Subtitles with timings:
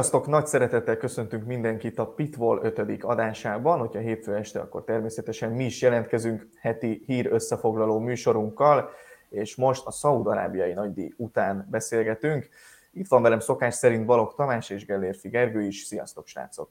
[0.00, 0.26] Sziasztok!
[0.26, 3.04] Nagy szeretettel köszöntünk mindenkit a Pitwall 5.
[3.04, 3.78] adásában.
[3.78, 8.90] Hogyha hétfő este, akkor természetesen mi is jelentkezünk heti hír összefoglaló műsorunkkal,
[9.28, 12.48] és most a Szaúd-arábiai nagydíj után beszélgetünk.
[12.92, 15.82] Itt van velem szokás szerint Balog Tamás és Gellérfi Gergő is.
[15.82, 16.70] Sziasztok, srácok!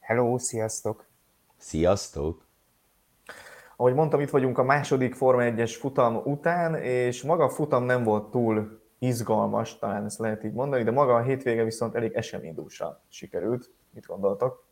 [0.00, 1.06] Hello, sziasztok!
[1.56, 2.46] Sziasztok!
[3.76, 8.02] Ahogy mondtam, itt vagyunk a második Forma 1-es futam után, és maga a futam nem
[8.02, 13.00] volt túl izgalmas, talán ezt lehet így mondani, de maga a hétvége viszont elég eseménydúsra
[13.08, 13.70] sikerült.
[13.90, 14.64] Mit gondoltok?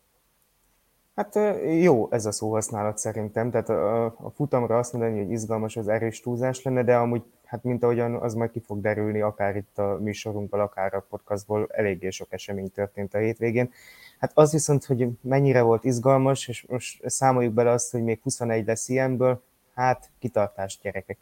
[1.15, 1.39] Hát
[1.81, 6.21] jó ez a szóhasználat szerintem, tehát a, a futamra azt mondani, hogy izgalmas, az erős
[6.21, 9.99] túlzás lenne, de amúgy, hát mint ahogyan az majd ki fog derülni, akár itt a
[10.01, 13.73] műsorunkból, akár a podcastból, eléggé sok esemény történt a hétvégén.
[14.19, 18.67] Hát az viszont, hogy mennyire volt izgalmas, és most számoljuk bele azt, hogy még 21
[18.67, 19.43] lesz ilyenből,
[19.75, 21.19] hát kitartás gyerekek.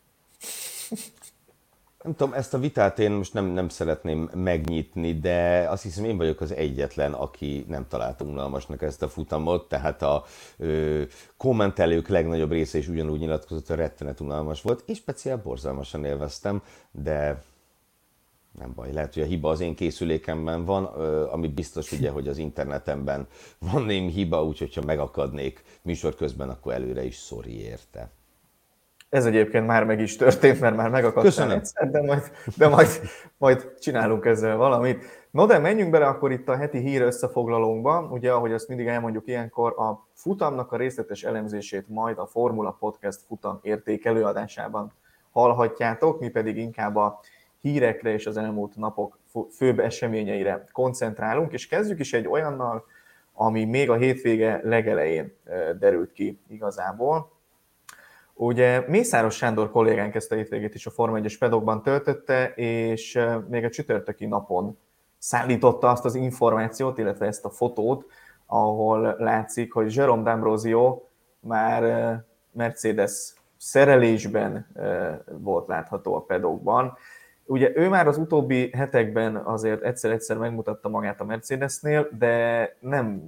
[2.03, 6.17] Nem tudom, ezt a vitát én most nem, nem szeretném megnyitni, de azt hiszem én
[6.17, 10.25] vagyok az egyetlen, aki nem találta unalmasnak ezt a futamot, tehát a
[10.57, 11.03] ö,
[11.37, 17.43] kommentelők legnagyobb része is ugyanúgy nyilatkozott, hogy rettenet unalmas volt, és speciál borzalmasan élveztem, de
[18.59, 20.85] nem baj, lehet, hogy a hiba az én készülékemben van,
[21.25, 23.27] ami biztos ugye, hogy az internetemben
[23.59, 28.11] van némi hiba, úgyhogy ha megakadnék műsor közben, akkor előre is szori érte.
[29.09, 32.23] Ez egyébként már meg is történt, mert már megakadtál egyszer, de, majd,
[32.56, 32.89] de majd,
[33.37, 35.05] majd csinálunk ezzel valamit.
[35.31, 38.09] No de menjünk bele akkor itt a heti hír összefoglalónkba.
[38.11, 43.20] Ugye, ahogy azt mindig elmondjuk ilyenkor, a futamnak a részletes elemzését majd a Formula Podcast
[43.27, 44.92] futam értékelő adásában
[45.33, 47.20] hallhatjátok, mi pedig inkább a
[47.61, 49.19] hírekre és az elmúlt napok
[49.50, 52.84] főbb eseményeire koncentrálunk, és kezdjük is egy olyannal,
[53.33, 55.37] ami még a hétvége legelején
[55.78, 57.38] derült ki igazából.
[58.41, 63.65] Ugye Mészáros Sándor kollégánk ezt a hétvégét is a Forma 1-es pedokban töltötte, és még
[63.65, 64.78] a csütörtöki napon
[65.19, 68.06] szállította azt az információt, illetve ezt a fotót,
[68.47, 70.98] ahol látszik, hogy Jerome D'Ambrosio
[71.41, 71.82] már
[72.53, 74.66] Mercedes szerelésben
[75.38, 76.97] volt látható a pedokban.
[77.44, 83.22] Ugye ő már az utóbbi hetekben azért egyszer-egyszer megmutatta magát a Mercedesnél, de nem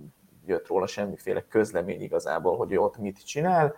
[0.47, 3.75] jött róla semmiféle közlemény igazából, hogy ő ott mit csinál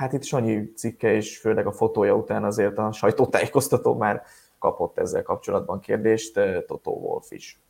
[0.00, 4.22] hát itt Sanyi cikke és főleg a fotója után azért a sajtótájékoztató már
[4.58, 7.60] kapott ezzel kapcsolatban kérdést, eh, Totó Wolf is.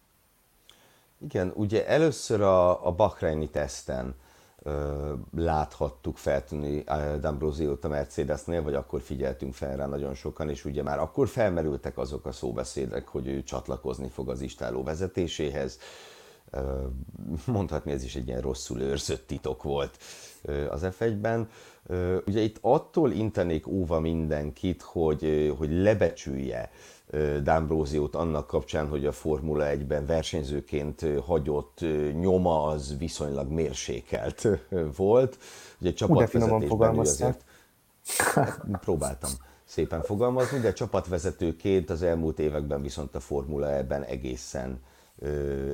[1.19, 4.15] Igen, ugye először a, a Bahreini teszten
[4.63, 10.83] ö, láthattuk feltűnni D'Ambrosiót a Mercedesnél, vagy akkor figyeltünk fel rá nagyon sokan, és ugye
[10.83, 15.79] már akkor felmerültek azok a szóbeszédek, hogy ő csatlakozni fog az istáló vezetéséhez.
[17.47, 19.99] Mondhatni, ez is egy ilyen rosszul őrzött titok volt
[20.69, 21.49] az F1-ben.
[22.27, 26.71] Ugye itt attól intenék óva mindenkit, hogy, hogy lebecsülje
[27.45, 31.85] D'Ambróziót annak kapcsán, hogy a Formula 1-ben versenyzőként hagyott
[32.21, 34.49] nyoma az viszonylag mérsékelt
[34.97, 35.39] volt.
[35.81, 37.45] Ugye csapatvezetésben azért
[38.81, 39.31] próbáltam
[39.65, 44.81] szépen fogalmazni, de csapatvezetőként az elmúlt években viszont a Formula E-ben egészen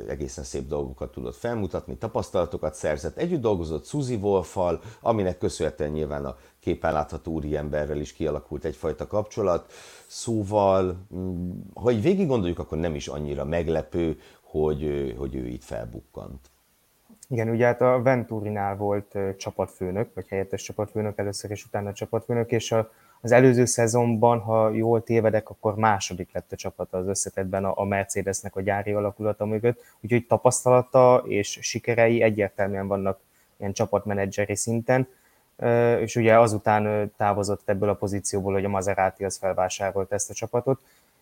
[0.08, 6.36] egészen szép dolgokat tudott felmutatni, tapasztalatokat szerzett, együtt dolgozott Suzy Wolffal, aminek köszönhetően nyilván a
[6.60, 9.72] képen látható úriemberrel is kialakult egyfajta kapcsolat,
[10.06, 15.64] szóval, mm, ha így végig gondoljuk, akkor nem is annyira meglepő, hogy, hogy ő itt
[15.64, 16.50] felbukkant.
[17.28, 22.72] Igen, ugye hát a Venturinál volt csapatfőnök, vagy helyettes csapatfőnök először, és utána csapatfőnök, és
[22.72, 22.90] a,
[23.20, 28.56] az előző szezonban, ha jól tévedek, akkor második lett a csapata az összetetben a Mercedesnek
[28.56, 33.20] a gyári alakulata mögött, úgyhogy tapasztalata és sikerei egyértelműen vannak
[33.56, 35.08] ilyen csapatmenedzseri szinten,
[36.00, 40.80] és ugye azután távozott ebből a pozícióból, hogy a Maserati az felvásárolt ezt a csapatot,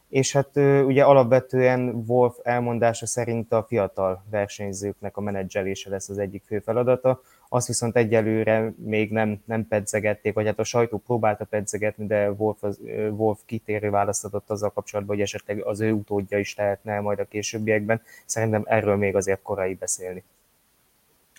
[0.08, 0.56] és hát
[0.86, 7.20] ugye alapvetően Wolf elmondása szerint a fiatal versenyzőknek a menedzselése lesz az egyik fő feladata,
[7.48, 12.62] azt viszont egyelőre még nem, nem pedzegették, vagy hát a sajtó próbálta pedzegetni, de Wolf,
[12.62, 12.80] az,
[13.10, 18.00] Wolf kitérő választatott azzal kapcsolatban, hogy esetleg az ő utódja is lehetne majd a későbbiekben.
[18.26, 20.22] Szerintem erről még azért korai beszélni.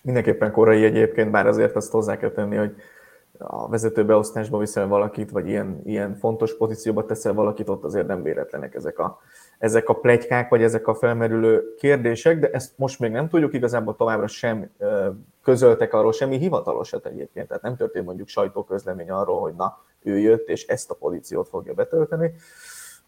[0.03, 2.75] Mindenképpen korai egyébként, bár azért azt hozzá kell tenni, hogy
[3.37, 8.75] a vezetőbeosztásba viszel valakit, vagy ilyen, ilyen fontos pozícióba teszel valakit, ott azért nem véletlenek
[8.75, 9.19] ezek a,
[9.59, 13.95] ezek a plegykák, vagy ezek a felmerülő kérdések, de ezt most még nem tudjuk, igazából
[13.95, 14.69] továbbra sem
[15.43, 20.47] közöltek arról semmi hivatalosat egyébként, tehát nem történt mondjuk sajtóközlemény arról, hogy na, ő jött,
[20.47, 22.33] és ezt a pozíciót fogja betölteni,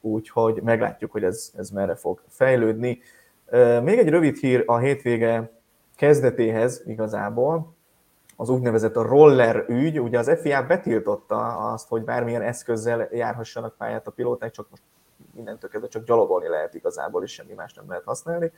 [0.01, 2.99] úgyhogy meglátjuk, hogy ez, ez merre fog fejlődni.
[3.83, 5.51] Még egy rövid hír a hétvége
[5.95, 7.75] kezdetéhez igazából,
[8.39, 14.11] az úgynevezett roller ügy, ugye az FIA betiltotta azt, hogy bármilyen eszközzel járhassanak pályát a
[14.11, 14.81] pilóták, csak most
[15.37, 18.51] mindentől kezdve csak gyalogolni lehet igazából, és semmi más nem lehet használni.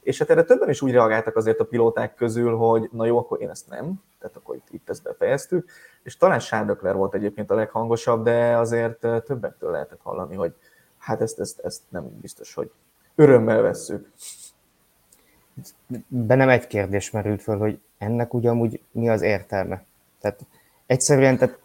[0.00, 3.40] és hát erre többen is úgy reagáltak azért a pilóták közül, hogy na jó, akkor
[3.40, 5.70] én ezt nem, tehát akkor itt, itt ezt befejeztük,
[6.02, 10.54] és talán Sárdökler volt egyébként a leghangosabb, de azért többektől lehetett hallani, hogy
[10.98, 12.70] hát ezt, ezt, ezt nem biztos, hogy
[13.14, 14.10] örömmel vesszük.
[16.06, 19.84] Bennem egy kérdés merült föl, hogy ennek ugyanúgy mi az értelme?
[20.20, 20.40] Tehát
[20.86, 21.58] egyszerűen, tehát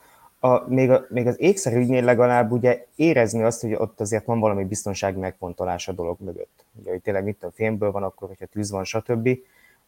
[0.46, 4.64] a, még, a, még az ékszerügynél legalább ugye érezni azt, hogy ott azért van valami
[4.64, 6.66] biztonsági megfontolás a dolog mögött.
[6.80, 9.30] Ugye, hogy tényleg mit a filmből van, akkor hogyha tűz van, stb.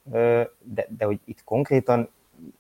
[0.04, 2.09] De, de hogy itt konkrétan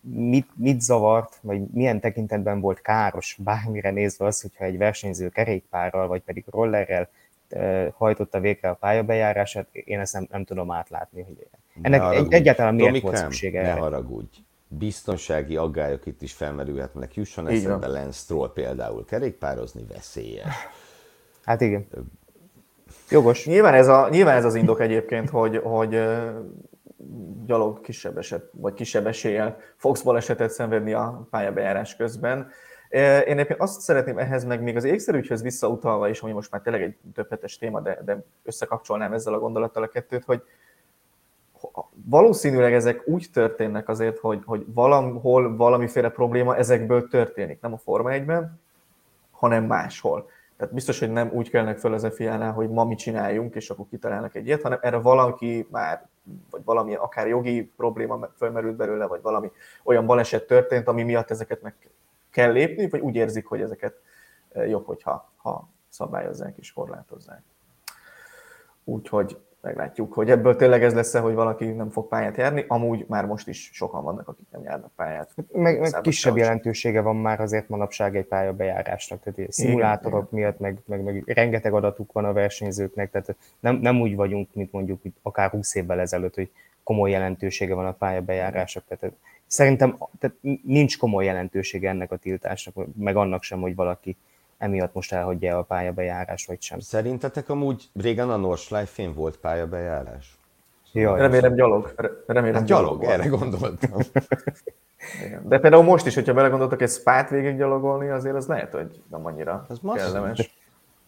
[0.01, 6.07] mit, mit zavart, vagy milyen tekintetben volt káros bármire nézve az, hogyha egy versenyző kerékpárral,
[6.07, 7.09] vagy pedig rollerrel
[7.93, 11.21] hajtotta végre a pályabejárását, én ezt nem, nem tudom átlátni.
[11.21, 11.47] Hogy
[11.81, 14.37] ennek egy, egyáltalán miért Tomikám, volt szüksége ne haragudj
[14.67, 17.15] biztonsági aggályok itt is felmerülhetnek.
[17.15, 20.55] Jusson eszembe Lance Stroll például kerékpározni veszélyes.
[21.43, 21.87] Hát igen.
[23.09, 23.45] Jogos.
[23.45, 25.99] Nyilván ez, a, nyilván ez az indok egyébként, hogy, hogy
[27.45, 32.49] gyalog kisebb eset, vagy kisebb eséllyel fogsz balesetet szenvedni a pályabejárás közben.
[32.89, 36.81] Én egyébként azt szeretném ehhez meg még az ékszerügyhöz visszautalva is, ami most már tényleg
[36.81, 40.41] egy több hetes téma, de, de összekapcsolnám ezzel a gondolattal a kettőt, hogy
[42.05, 48.09] valószínűleg ezek úgy történnek azért, hogy, hogy valahol valamiféle probléma ezekből történik, nem a Forma
[48.11, 48.59] 1-ben,
[49.31, 50.29] hanem máshol.
[50.57, 53.85] Tehát biztos, hogy nem úgy kellnek föl az FIA-nál, hogy ma mit csináljunk, és akkor
[53.89, 56.07] kitalálnak egy ilyet, hanem erre valaki már,
[56.49, 59.51] vagy valami akár jogi probléma felmerült belőle, vagy valami
[59.83, 61.75] olyan baleset történt, ami miatt ezeket meg
[62.31, 64.01] kell lépni, vagy úgy érzik, hogy ezeket
[64.51, 67.41] eh, jobb, hogyha ha szabályozzák és korlátozzák.
[68.83, 69.37] Úgyhogy
[69.67, 72.65] meglátjuk, hogy ebből tényleg ez lesz hogy valaki nem fog pályát járni.
[72.67, 75.29] Amúgy már most is sokan vannak, akik nem járnak pályát.
[75.51, 76.43] Meg, meg kisebb sem.
[76.43, 81.73] jelentősége van már azért manapság egy pályabejárásnak, tehát szimulátorok igen, miatt, meg, meg, meg, rengeteg
[81.73, 86.35] adatuk van a versenyzőknek, tehát nem, nem úgy vagyunk, mint mondjuk akár 20 évvel ezelőtt,
[86.35, 86.51] hogy
[86.83, 88.83] komoly jelentősége van a pályabejárások.
[88.87, 89.15] Tehát
[89.47, 94.17] szerintem tehát nincs komoly jelentősége ennek a tiltásnak, meg annak sem, hogy valaki
[94.57, 96.79] emiatt most elhagyja a pályabejárás, vagy sem.
[96.79, 100.37] Szerintetek amúgy régen a Nordschleife-én volt pályabejárás?
[100.93, 101.93] Jaj, remélem gyalog.
[102.27, 103.99] Remélem hát gyalog, gyalog erre gondoltam.
[105.43, 109.25] De például most is, hogyha belegondoltak egy spát végig gyalogolni, azért az lehet, hogy nem
[109.25, 110.37] annyira az kellemes.
[110.37, 110.45] De,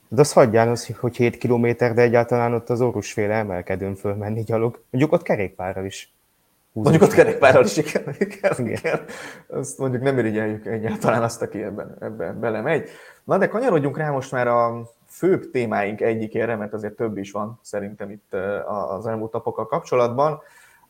[0.07, 4.83] de az hagyján, az, hogy 7 km, de egyáltalán ott az orvosféle emelkedőn fölmenni gyalog.
[4.89, 6.13] Mondjuk ott kerékpárral is.
[6.71, 8.99] Mondjuk ott kerékpárral is igen.
[9.47, 12.89] Azt mondjuk nem irigyeljük egyáltalán azt, aki ebben, ebben belemegy.
[13.23, 17.59] Na de kanyarodjunk rá most már a főbb témáink egyikére, mert azért több is van
[17.61, 18.33] szerintem itt
[18.97, 20.41] az elmúlt napokkal kapcsolatban.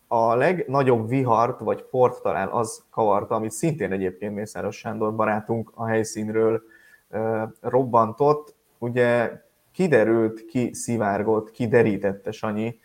[0.07, 5.85] A legnagyobb vihart, vagy port talán az kavarta, amit szintén egyébként Mészáros Sándor barátunk a
[5.85, 6.61] helyszínről
[7.61, 8.55] robbantott.
[8.77, 9.31] Ugye
[9.71, 12.79] kiderült, ki szivárgott, kiderítette Sanyi,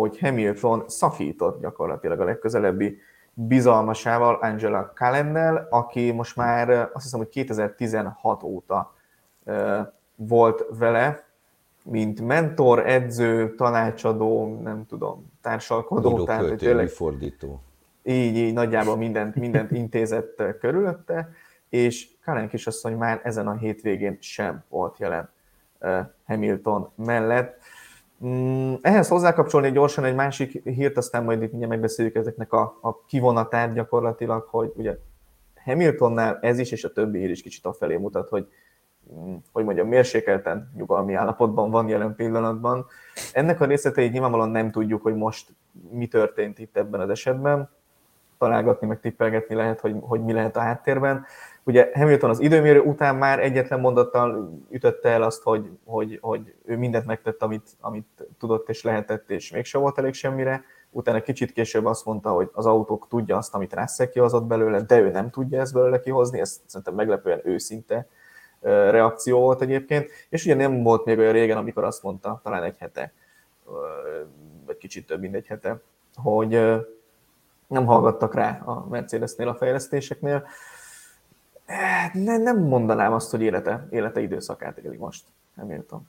[0.00, 2.98] hogy Hamilton szakított gyakorlatilag a legközelebbi
[3.32, 8.94] bizalmasával, Angela Callennel, aki most már azt hiszem, hogy 2016 óta
[10.16, 11.24] volt vele,
[11.84, 16.10] mint mentor, edző, tanácsadó, nem tudom, társalkodó.
[16.10, 17.62] Író, tehát, tényleg, fordító.
[18.02, 21.32] Így, így nagyjából mindent, mindent intézett körülötte,
[21.68, 25.28] és Kalen kisasszony már ezen a hétvégén sem volt jelen
[26.26, 27.62] Hamilton mellett.
[28.24, 33.72] Mm, ehhez hozzákapcsolni gyorsan egy másik hírt, aztán majd itt megbeszéljük ezeknek a, a kivonatát
[33.72, 34.96] gyakorlatilag, hogy ugye
[35.64, 38.46] Hamiltonnál ez is, és a többi hír is kicsit afelé mutat, hogy
[39.14, 42.86] mm, hogy mondjam, mérsékelten nyugalmi állapotban van jelen pillanatban.
[43.32, 45.54] Ennek a részleteit nyilvánvalóan nem tudjuk, hogy most
[45.90, 47.70] mi történt itt ebben az esetben.
[48.38, 51.24] Találgatni, meg tippelgetni lehet, hogy, hogy mi lehet a háttérben.
[51.64, 56.76] Ugye Hamilton az időmérő után már egyetlen mondattal ütötte el azt, hogy, hogy, hogy ő
[56.76, 60.64] mindent megtett, amit, amit tudott és lehetett, és mégse volt elég semmire.
[60.90, 64.98] Utána kicsit később azt mondta, hogy az autók tudja azt, amit Russell kihozott belőle, de
[64.98, 68.06] ő nem tudja ezt belőle kihozni, ez szerintem meglepően őszinte
[68.62, 72.76] reakció volt egyébként, és ugye nem volt még olyan régen, amikor azt mondta, talán egy
[72.78, 73.12] hete,
[74.66, 75.80] vagy kicsit több, mint egy hete,
[76.14, 76.50] hogy
[77.66, 80.46] nem hallgattak rá a Mercedesnél a fejlesztéseknél,
[81.70, 85.24] Hát nem, nem mondanám azt, hogy élete, élete időszakát éli most
[85.56, 86.08] Hamilton.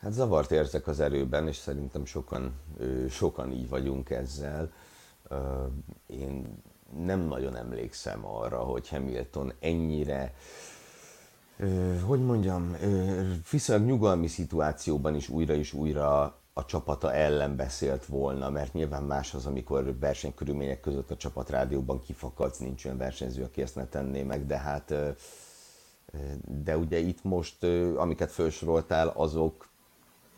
[0.00, 2.52] Hát zavart érzek az erőben, és szerintem sokan,
[3.10, 4.72] sokan így vagyunk ezzel.
[6.06, 6.62] Én
[7.04, 10.34] nem nagyon emlékszem arra, hogy Hamilton ennyire,
[12.04, 12.76] hogy mondjam,
[13.50, 19.34] viszonylag nyugalmi szituációban is újra és újra a csapata ellen beszélt volna, mert nyilván más
[19.34, 24.46] az, amikor versenykörülmények között a csapatrádióban kifakadsz, nincs olyan versenyző, aki ezt ne tenné meg,
[24.46, 24.94] de hát
[26.62, 27.64] de ugye itt most,
[27.96, 29.68] amiket felsoroltál, azok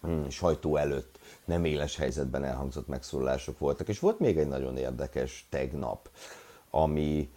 [0.00, 3.88] hmm, sajtó előtt nem éles helyzetben elhangzott megszólalások voltak.
[3.88, 6.10] És volt még egy nagyon érdekes tegnap,
[6.70, 7.30] ami,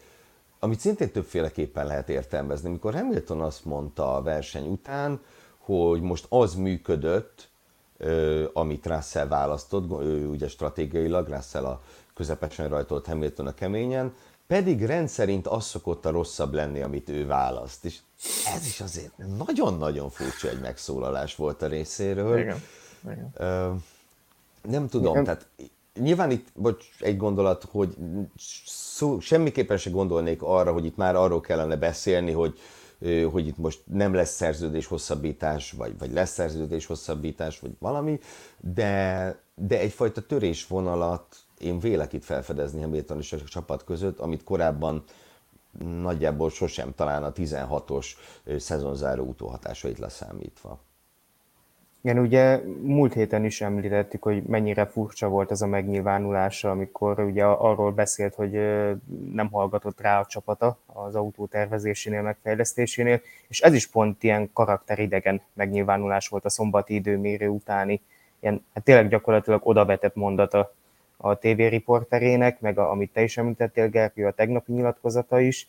[0.60, 2.68] amit szintén többféleképpen lehet értelmezni.
[2.68, 5.22] Amikor Hamilton azt mondta a verseny után,
[5.58, 7.50] hogy most az működött,
[8.54, 9.92] amit Russell választott,
[10.30, 11.82] ugye stratégiailag Russell a
[12.14, 14.14] közepesen rajtolt Hamilton a keményen,
[14.48, 17.86] pedig rendszerint az szokott a rosszabb lenni, amit ő választ.
[17.86, 17.98] És
[18.56, 22.40] ez is azért nagyon-nagyon furcsa egy megszólalás volt a részéről.
[22.40, 22.62] Igen.
[23.04, 23.84] Igen.
[24.62, 25.24] nem tudom, Igen.
[25.24, 25.48] tehát
[26.00, 27.96] nyilván itt, bocs, egy gondolat, hogy
[28.66, 32.60] szó, semmiképpen se gondolnék arra, hogy itt már arról kellene beszélni, hogy,
[33.32, 38.20] hogy itt most nem lesz szerződés hosszabbítás, vagy, vagy lesz szerződés hosszabbítás, vagy valami,
[38.60, 45.04] de, de egyfajta törésvonalat én vélek itt felfedezni Hamilton és a csapat között, amit korábban
[46.02, 48.08] nagyjából sosem, talán a 16-os
[48.58, 50.80] szezonzáró utóhatásait leszámítva.
[52.08, 57.44] Igen, ugye múlt héten is említettük, hogy mennyire furcsa volt ez a megnyilvánulása, amikor ugye
[57.44, 58.52] arról beszélt, hogy
[59.32, 65.42] nem hallgatott rá a csapata az autó tervezésénél, megfejlesztésénél, és ez is pont ilyen karakteridegen
[65.54, 68.02] megnyilvánulás volt a szombati időmérő utáni,
[68.40, 70.74] ilyen, hát tényleg gyakorlatilag odavetett mondata
[71.18, 75.68] a TV riporterének, meg a, amit te is említettél, Gergő, a tegnapi nyilatkozata is.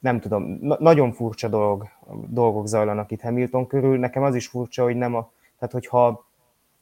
[0.00, 1.88] Nem tudom, na- nagyon furcsa dolog,
[2.26, 3.98] dolgok zajlanak itt Hamilton körül.
[3.98, 6.28] Nekem az is furcsa, hogy nem a, tehát hogyha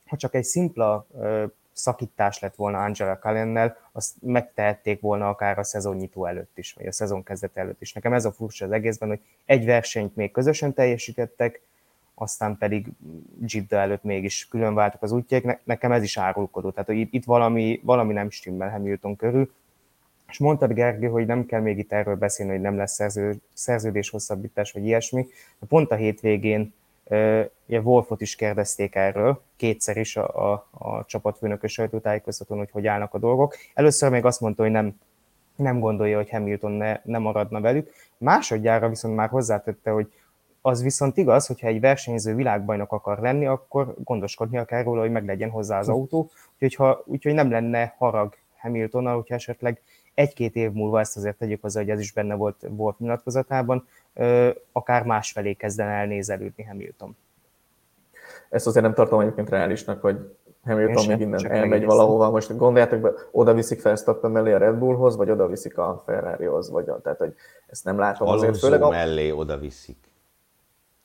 [0.06, 5.64] ha csak egy szimpla ö, szakítás lett volna Angela Callennel, azt megtehették volna akár a
[5.64, 7.92] szezonnyitó előtt is, vagy a szezon kezdet előtt is.
[7.92, 11.60] Nekem ez a furcsa az egészben, hogy egy versenyt még közösen teljesítettek,
[12.14, 12.86] aztán pedig
[13.40, 17.80] Jibda előtt mégis külön váltak az útjaik, nekem ez is árulkodó, tehát hogy itt valami,
[17.82, 19.52] valami nem stimmel Hamilton körül,
[20.28, 24.10] és mondtad Gergő, hogy nem kell még itt erről beszélni, hogy nem lesz szerző, szerződés
[24.10, 25.26] hosszabbítás, vagy ilyesmi.
[25.58, 26.74] De pont a hétvégén
[27.66, 33.14] ugye Wolfot is kérdezték erről, kétszer is a, a, a csapatfőnökös sajtótájékoztatón, hogy hogy állnak
[33.14, 33.56] a dolgok.
[33.74, 35.00] Először még azt mondta, hogy nem,
[35.56, 37.90] nem gondolja, hogy Hamilton ne, ne maradna velük.
[38.18, 40.12] Másodjára viszont már hozzátette, hogy
[40.60, 45.50] az viszont igaz, hogyha egy versenyző világbajnok akar lenni, akkor gondoskodnia kell róla, hogy meglegyen
[45.50, 49.80] hozzá az autó, úgyhogy, ha, úgyhogy nem lenne harag Hamiltonnal, hogyha esetleg
[50.18, 53.86] egy-két év múlva ezt azért tegyük hozzá, hogy ez is benne volt volt nyilatkozatában,
[54.72, 57.16] akár másfelé kezdene el nézelődni Hamilton.
[58.48, 62.30] Ezt azért nem tartom egyébként reálisnak, hogy Hamilton még innen elmegy valahova.
[62.30, 66.70] Most gondoljátok be, oda viszik Verstappen mellé a Red Bullhoz, vagy oda viszik a Ferrarihoz,
[66.70, 67.34] vagy a, tehát, hogy
[67.66, 68.62] ezt nem látom Alonso azért.
[68.62, 68.88] Főleg a...
[68.88, 69.96] mellé oda viszik.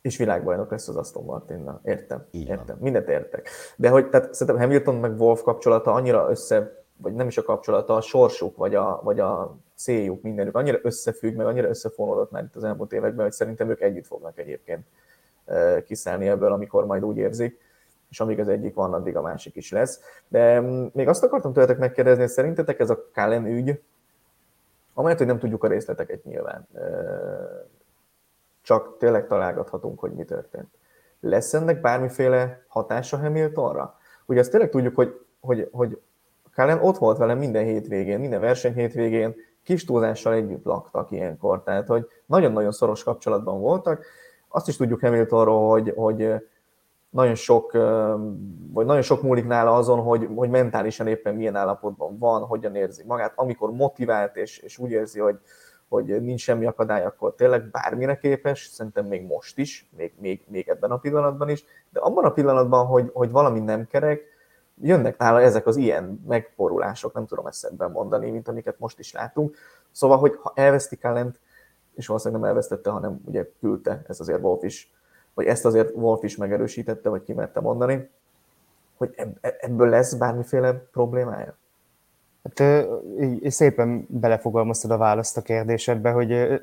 [0.01, 1.81] És világbajnok lesz az Aston Martinnal.
[1.83, 2.77] Értem, Így értem, van.
[2.79, 3.49] mindent értek.
[3.75, 7.95] De hogy tehát szerintem Hamilton meg Wolf kapcsolata annyira össze, vagy nem is a kapcsolata,
[7.95, 12.55] a sorsuk, vagy a, vagy a céljuk, mindenük annyira összefügg, meg annyira összefonódott már itt
[12.55, 14.85] az elmúlt években, hogy szerintem ők együtt fognak egyébként
[15.85, 17.59] kiszállni ebből, amikor majd úgy érzik,
[18.09, 20.01] és amíg az egyik van, addig a másik is lesz.
[20.27, 23.81] De mm, még azt akartam tőletek megkérdezni, hogy szerintetek ez a Kallen ügy,
[24.93, 26.67] amelyet, hogy nem tudjuk a részleteket nyilván,
[28.61, 30.67] csak tényleg találgathatunk, hogy mi történt.
[31.19, 33.97] Lesz ennek bármiféle hatása Hamiltonra?
[34.25, 36.01] Ugye azt tényleg tudjuk, hogy, hogy, hogy
[36.55, 41.87] Kellen ott volt velem minden hétvégén, minden verseny hétvégén, kis túlzással együtt laktak ilyenkor, tehát
[41.87, 44.05] hogy nagyon-nagyon szoros kapcsolatban voltak.
[44.47, 46.33] Azt is tudjuk Hamiltonról, hogy, hogy
[47.09, 47.71] nagyon sok,
[48.71, 53.03] vagy nagyon sok múlik nála azon, hogy, hogy mentálisan éppen milyen állapotban van, hogyan érzi
[53.05, 55.39] magát, amikor motivált, és, és úgy érzi, hogy,
[55.87, 60.69] hogy nincs semmi akadály, akkor tényleg bármire képes, szerintem még most is, még, még, még
[60.69, 64.32] ebben a pillanatban is, de abban a pillanatban, hogy, hogy valami nem kerek,
[64.81, 69.11] jönnek nála ezek az ilyen megporulások, nem tudom ezt szebben mondani, mint amiket most is
[69.11, 69.55] látunk.
[69.91, 71.39] Szóval, hogy ha elveszti Kallent,
[71.93, 74.93] és valószínűleg nem elvesztette, hanem ugye küldte, ez azért Wolf is,
[75.33, 78.09] vagy ezt azért Wolf is megerősítette, vagy kimerte mondani,
[78.97, 81.55] hogy ebből lesz bármiféle problémája?
[82.43, 82.85] Hát
[83.47, 86.61] szépen belefogalmaztad a választ a kérdésedbe, hogy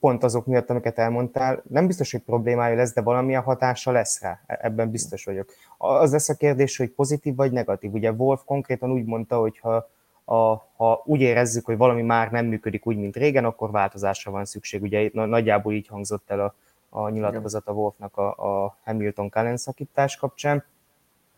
[0.00, 4.40] pont azok miatt, amiket elmondtál, nem biztos, hogy problémája lesz, de valamilyen hatása lesz rá,
[4.46, 5.48] e-, ebben biztos vagyok.
[5.78, 7.92] Az lesz a kérdés, hogy pozitív vagy negatív.
[7.92, 9.88] Ugye Wolf konkrétan úgy mondta, hogy ha,
[10.24, 14.44] a, ha úgy érezzük, hogy valami már nem működik úgy, mint régen, akkor változásra van
[14.44, 14.82] szükség.
[14.82, 16.54] Ugye nagyjából így hangzott el a,
[16.88, 18.28] a nyilatkozata Wolfnak a,
[18.64, 20.64] a Hamilton Cullen szakítás kapcsán.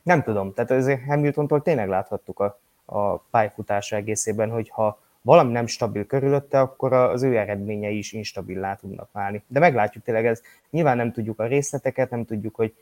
[0.03, 5.67] Nem tudom, tehát azért Hamiltontól tényleg láthattuk a, a pályafutása egészében, hogy ha valami nem
[5.67, 9.43] stabil körülötte, akkor az ő eredményei is instabilá tudnak válni.
[9.47, 10.43] De meglátjuk tényleg ez.
[10.71, 12.75] Nyilván nem tudjuk a részleteket, nem tudjuk, hogy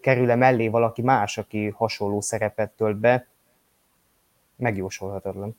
[0.00, 3.26] kerül-e mellé valaki más, aki hasonló szerepet tölt be.
[4.56, 5.56] Megjósolhatatlan.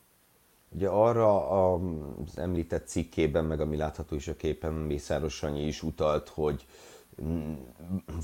[0.69, 6.29] Ugye arra az említett cikkében, meg ami látható is a képen, Mészáros Sanyi is utalt,
[6.29, 6.65] hogy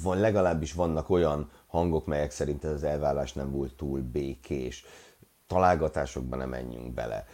[0.04, 4.86] van, legalábbis vannak olyan hangok, melyek szerint ez az elvállás nem volt túl békés.
[5.52, 7.26] Találgatásokban nem menjünk bele.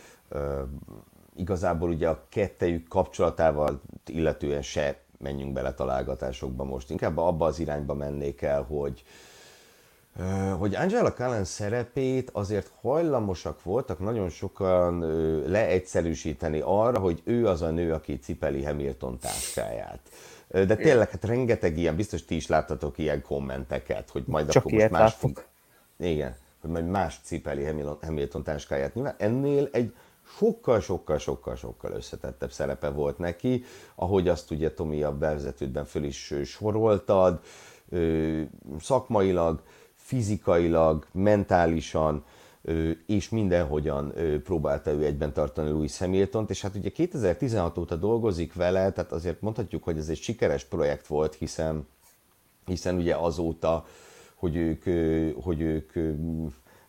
[1.36, 6.90] Igazából ugye a kettejük kapcsolatával illetően se menjünk bele találgatásokba most.
[6.90, 9.04] Inkább abba az irányba mennék el, hogy,
[10.58, 15.00] hogy Angela Cullen szerepét azért hajlamosak voltak nagyon sokan
[15.50, 20.00] leegyszerűsíteni arra, hogy ő az a nő, aki cipeli Hamilton táskáját.
[20.48, 24.78] De tényleg, hát rengeteg ilyen, biztos ti is láttatok ilyen kommenteket, hogy majd Csak akkor
[24.78, 25.46] most más fog...
[26.00, 26.36] Igen,
[26.68, 27.64] más cipeli
[28.02, 28.94] Hamilton táskáját.
[28.94, 29.94] Nyilván ennél egy
[30.38, 33.64] sokkal, sokkal, sokkal, sokkal összetettebb szerepe volt neki,
[33.96, 37.40] ahogy azt ugye Tomi a bevezetődben föl is soroltad,
[38.80, 39.62] szakmailag,
[39.96, 42.24] fizikailag, mentálisan,
[43.06, 48.92] és mindenhogyan próbálta ő egyben tartani Louis hamilton és hát ugye 2016 óta dolgozik vele,
[48.92, 51.88] tehát azért mondhatjuk, hogy ez egy sikeres projekt volt, hiszen,
[52.66, 53.86] hiszen ugye azóta,
[54.38, 54.84] hogy ők,
[55.44, 55.92] hogy ők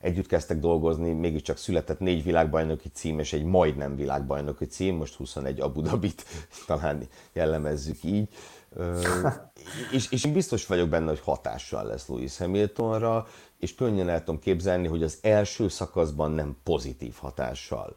[0.00, 5.60] együtt kezdtek dolgozni, mégiscsak született négy világbajnoki cím és egy majdnem világbajnoki cím, most 21
[5.60, 6.24] Abu Dhabit
[6.66, 7.02] talán
[7.32, 8.28] jellemezzük így.
[9.92, 13.26] és, és én biztos vagyok benne, hogy hatással lesz Louis Hamiltonra,
[13.58, 17.96] és könnyen el tudom képzelni, hogy az első szakaszban nem pozitív hatással.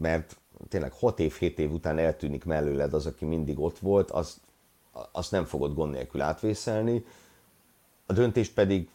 [0.00, 0.36] Mert
[0.68, 4.40] tényleg 6 év, 7 év után eltűnik mellőled az, aki mindig ott volt, azt,
[5.12, 7.04] azt nem fogod gond nélkül átvészelni.
[8.10, 8.88] A döntés pedig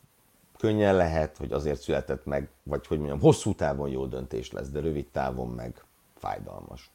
[0.58, 4.79] könnyen lehet, hogy azért született meg, vagy hogy mondjam, hosszú távon jó döntés lesz, de
[4.79, 5.84] rövid távon meg
[6.17, 6.91] fájdalmas.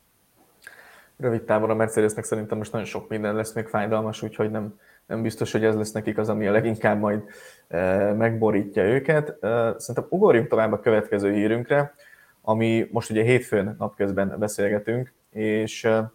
[1.16, 5.22] Rövid távon a Mercedesnek szerintem most nagyon sok minden lesz még fájdalmas, úgyhogy nem, nem
[5.22, 7.22] biztos, hogy ez lesz nekik az, ami a leginkább majd
[7.68, 9.28] e, megborítja őket.
[9.28, 11.94] E, szerintem ugorjunk tovább a következő hírünkre,
[12.42, 16.12] ami most ugye hétfőn napközben beszélgetünk, és e,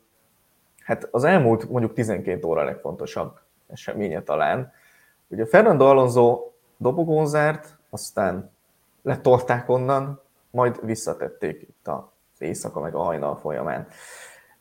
[0.83, 4.71] hát az elmúlt mondjuk 12 óra legfontosabb eseménye talán.
[5.33, 8.51] Ugye Fernando Alonso dobogón zárt, aztán
[9.01, 13.87] letolták onnan, majd visszatették itt az éjszaka meg a hajnal folyamán.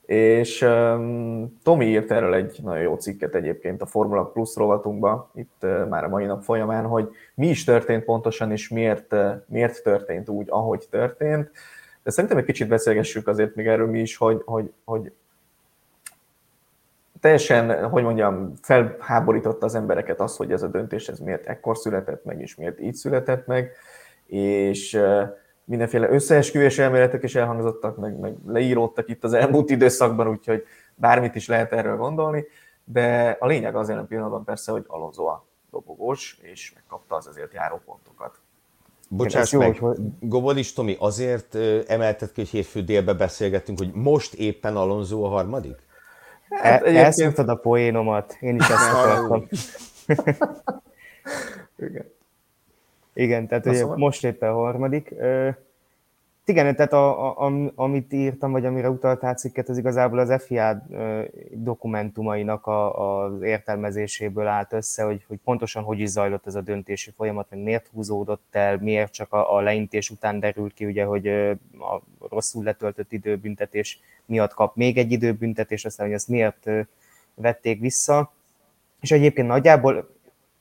[0.06, 5.58] És um, Tomi írt erről egy nagyon jó cikket egyébként a Formula Plus rovatunkba, itt
[5.62, 9.82] uh, már a mai nap folyamán, hogy mi is történt pontosan, és miért, uh, miért
[9.82, 11.50] történt úgy, ahogy történt.
[12.02, 15.12] De szerintem egy kicsit beszélgessük azért még erről mi is, hogy, hogy, hogy
[17.22, 22.24] teljesen, hogy mondjam, felháborította az embereket az, hogy ez a döntés ez miért ekkor született
[22.24, 23.72] meg, és miért így született meg,
[24.26, 25.00] és
[25.64, 31.48] mindenféle összeesküvés elméletek is elhangzottak, meg, meg leíródtak itt az elmúlt időszakban, úgyhogy bármit is
[31.48, 32.44] lehet erről gondolni,
[32.85, 37.52] de a lényeg az jelen pillanatban persze, hogy Alonso a dobogós, és megkapta az ezért
[37.52, 38.40] járó pontokat.
[39.08, 39.96] Bocsáss meg, hogy...
[40.20, 41.54] Gobodis Tomi, azért
[41.87, 45.90] emeltet ki, hogy hétfő délbe beszélgettünk, hogy most éppen Alonso a harmadik?
[46.60, 46.96] Hát, e.
[46.96, 49.48] Elszúrtad a poénomat, én is ezt akartam.
[51.88, 52.10] Igen.
[53.14, 53.96] Igen, tehát ugye szóval?
[53.96, 55.14] most éppen a harmadik.
[56.44, 60.87] Igen, tehát a, a, a, amit írtam, vagy amire utaltál cikket, az igazából az FIA
[61.50, 67.11] dokumentumainak a, az értelmezéséből állt össze, hogy, hogy pontosan hogy is zajlott ez a döntési
[67.16, 71.28] folyamat, meg miért húzódott el, miért csak a, a leintés után derült ki, ugye, hogy
[71.78, 76.70] a rosszul letöltött időbüntetés miatt kap még egy időbüntetés, aztán hogy ezt miért
[77.35, 78.33] vették vissza.
[79.00, 80.11] És egyébként nagyjából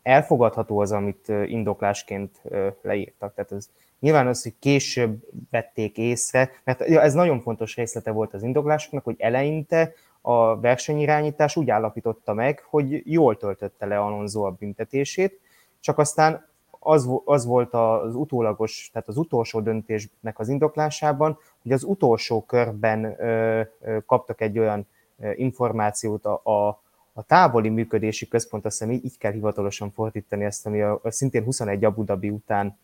[0.01, 2.41] elfogadható az, amit indoklásként
[2.81, 3.33] leírtak.
[3.33, 3.69] Tehát ez
[4.01, 9.15] nyilván az, hogy később vették észre, mert ez nagyon fontos részlete volt az indoklásoknak, hogy
[9.19, 15.39] eleinte a versenyirányítás úgy állapította meg, hogy jól töltötte le Alonso a büntetését,
[15.79, 16.49] csak aztán
[16.83, 23.03] az, az volt az utólagos, tehát az utolsó döntésnek az indoklásában, hogy az utolsó körben
[23.19, 24.87] ö, ö, kaptak egy olyan
[25.19, 26.67] ö, információt a, a,
[27.13, 31.11] a távoli működési központ, azt hiszem így, így kell hivatalosan fordítani ezt, ami a, a
[31.11, 32.77] szintén 21 Abu Dhabi után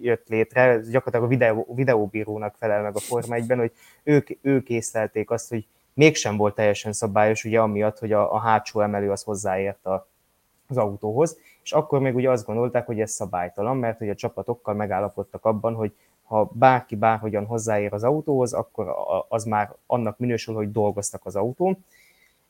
[0.00, 4.68] jött létre, ez gyakorlatilag a videó, videóbírónak felel meg a Forma 1 hogy ők, ők
[4.68, 9.22] észlelték azt, hogy mégsem volt teljesen szabályos, ugye amiatt, hogy a, a hátsó emelő az
[9.22, 10.08] hozzáért a,
[10.68, 14.74] az autóhoz, és akkor még ugye azt gondolták, hogy ez szabálytalan, mert hogy a csapatokkal
[14.74, 15.92] megállapodtak abban, hogy
[16.22, 18.94] ha bárki bárhogyan hozzáér az autóhoz, akkor
[19.28, 21.84] az már annak minősül, hogy dolgoztak az autón.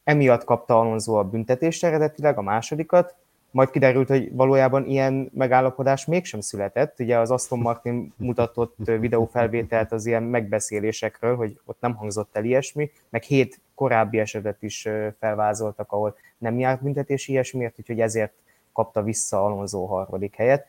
[0.05, 3.15] Emiatt kapta Alonso a büntetést eredetileg, a másodikat,
[3.53, 7.01] majd kiderült, hogy valójában ilyen megállapodás mégsem született.
[7.01, 12.91] Ugye az Aston Martin mutatott videófelvételt az ilyen megbeszélésekről, hogy ott nem hangzott el ilyesmi,
[13.09, 14.89] meg hét korábbi esetet is
[15.19, 18.33] felvázoltak, ahol nem járt büntetés ilyesmiért, úgyhogy ezért
[18.73, 20.67] kapta vissza Alonso harmadik helyet.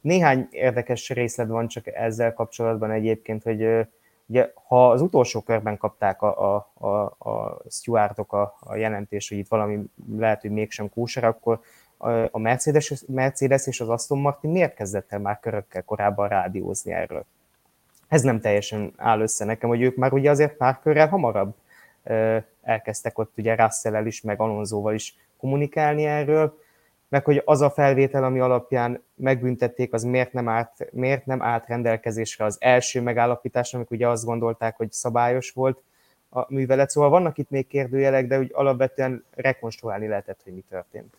[0.00, 3.86] Néhány érdekes részlet van csak ezzel kapcsolatban egyébként, hogy
[4.26, 6.88] Ugye, ha az utolsó körben kapták a, a, a,
[7.30, 9.84] a stewardok a, a jelentést, hogy itt valami
[10.16, 11.60] lehet, hogy mégsem kóser, akkor
[12.30, 17.24] a Mercedes, Mercedes és az Aston Martin miért kezdett el már körökkel korábban rádiózni erről?
[18.08, 21.54] Ez nem teljesen áll össze nekem, hogy ők már ugye azért pár körrel hamarabb
[22.62, 26.58] elkezdtek ott ugye russell is, meg Alonsoval is kommunikálni erről,
[27.08, 31.66] meg hogy az a felvétel, ami alapján megbüntették, az miért nem állt, miért nem állt
[31.66, 35.82] rendelkezésre az első megállapítás, amikor ugye azt gondolták, hogy szabályos volt
[36.30, 36.90] a művelet.
[36.90, 41.14] Szóval vannak itt még kérdőjelek, de úgy alapvetően rekonstruálni lehetett, hogy mi történt.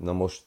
[0.00, 0.44] Na most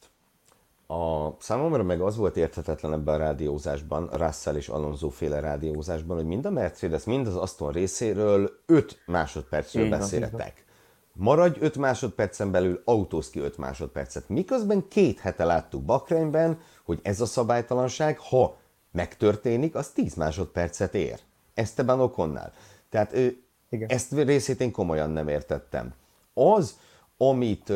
[0.88, 6.26] a számomra meg az volt érthetetlen ebben a rádiózásban, Russell és Alonso féle rádiózásban, hogy
[6.26, 10.66] mind a Mercedes, mind az Aston részéről 5 másodpercről beszéltek.
[11.14, 14.30] Maradj 5 másodpercen belül, autóz ki 5 másodpercet.
[14.30, 18.58] Miközben két hete láttuk Bakreinben, hogy ez a szabálytalanság, ha
[18.92, 21.20] megtörténik, az 10 másodpercet ér.
[21.54, 22.54] Esteban Okonnál.
[22.90, 23.90] Tehát ő, Igen.
[23.90, 25.94] ezt részét én komolyan nem értettem.
[26.34, 26.78] Az,
[27.18, 27.74] amit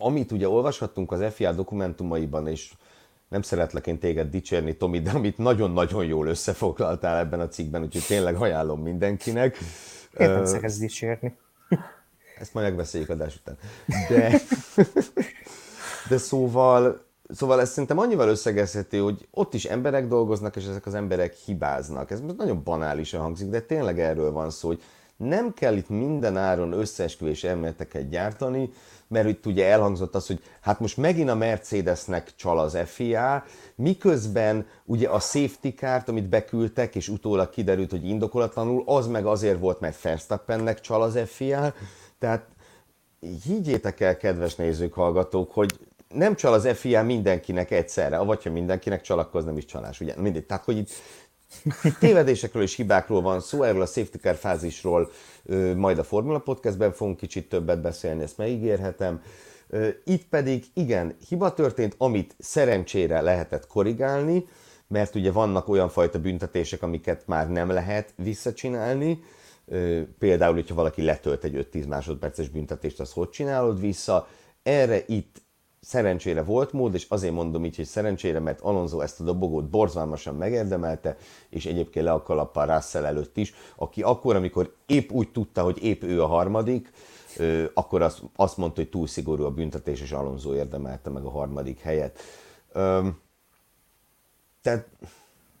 [0.00, 2.72] amit ugye olvashattunk az FIA dokumentumaiban, és
[3.28, 8.04] nem szeretlek én téged dicsérni, Tomi, de amit nagyon-nagyon jól összefoglaltál ebben a cikkben, úgyhogy
[8.06, 9.56] tényleg ajánlom mindenkinek.
[10.18, 11.36] Én nem szeretsz dicsérni.
[12.38, 13.56] Ezt majd megbeszéljük adás után.
[14.08, 14.40] De,
[16.08, 20.94] de szóval, szóval ez szerintem annyival összegezhető, hogy ott is emberek dolgoznak, és ezek az
[20.94, 22.10] emberek hibáznak.
[22.10, 24.82] Ez nagyon banálisan hangzik, de tényleg erről van szó, hogy
[25.20, 28.70] nem kell itt minden áron összeesküvés elméleteket gyártani,
[29.08, 34.66] mert itt ugye elhangzott az, hogy hát most megint a Mercedesnek csal az FIA, miközben
[34.84, 39.80] ugye a safety kárt, amit beküldtek, és utólag kiderült, hogy indokolatlanul, az meg azért volt,
[39.80, 41.74] mert Verstappennek csal az FIA,
[42.18, 42.46] tehát
[43.44, 45.78] higgyétek el, kedves nézők, hallgatók, hogy
[46.08, 50.00] nem csal az FIA mindenkinek egyszerre, vagy ha mindenkinek csal, akkor az nem is csalás,
[50.00, 50.14] ugye?
[50.16, 50.46] Mindegy.
[50.46, 50.90] Tehát, hogy itt
[51.98, 55.10] tévedésekről és hibákról van szó, erről a safety car fázisról
[55.76, 59.22] majd a Formula Podcastben fogunk kicsit többet beszélni, ezt megígérhetem.
[60.04, 64.44] Itt pedig igen, hiba történt, amit szerencsére lehetett korrigálni,
[64.88, 69.22] mert ugye vannak olyan fajta büntetések, amiket már nem lehet visszacsinálni,
[70.18, 74.28] például, hogyha valaki letölt egy 5-10 másodperces büntetést, azt hogy csinálod vissza.
[74.62, 75.36] Erre itt
[75.80, 80.34] szerencsére volt mód, és azért mondom így, hogy szerencsére, mert Alonso ezt a dobogót borzalmasan
[80.34, 81.16] megérdemelte,
[81.48, 85.84] és egyébként le a kalappal Russell előtt is, aki akkor, amikor épp úgy tudta, hogy
[85.84, 86.92] épp ő a harmadik,
[87.74, 91.80] akkor azt, azt mondta, hogy túl szigorú a büntetés, és Alonso érdemelte meg a harmadik
[91.80, 92.18] helyet.
[94.62, 94.88] Tehát,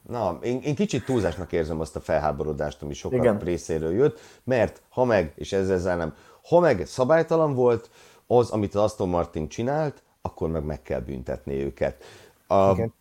[0.08, 3.38] na, én, én kicsit túlzásnak érzem azt a felháborodást, ami sokan Igen.
[3.38, 6.14] részéről jött, mert ha meg, és ezzel nem,
[6.48, 7.90] ha meg szabálytalan volt,
[8.26, 12.04] az, amit az Aston Martin csinált, akkor meg meg kell büntetni őket.
[12.46, 12.70] A...
[12.70, 12.92] Igen.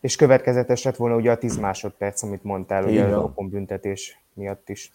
[0.00, 4.68] És következetes lett volna ugye a 10 másodperc, amit mondtál, ugye a rokon büntetés miatt
[4.68, 4.90] is.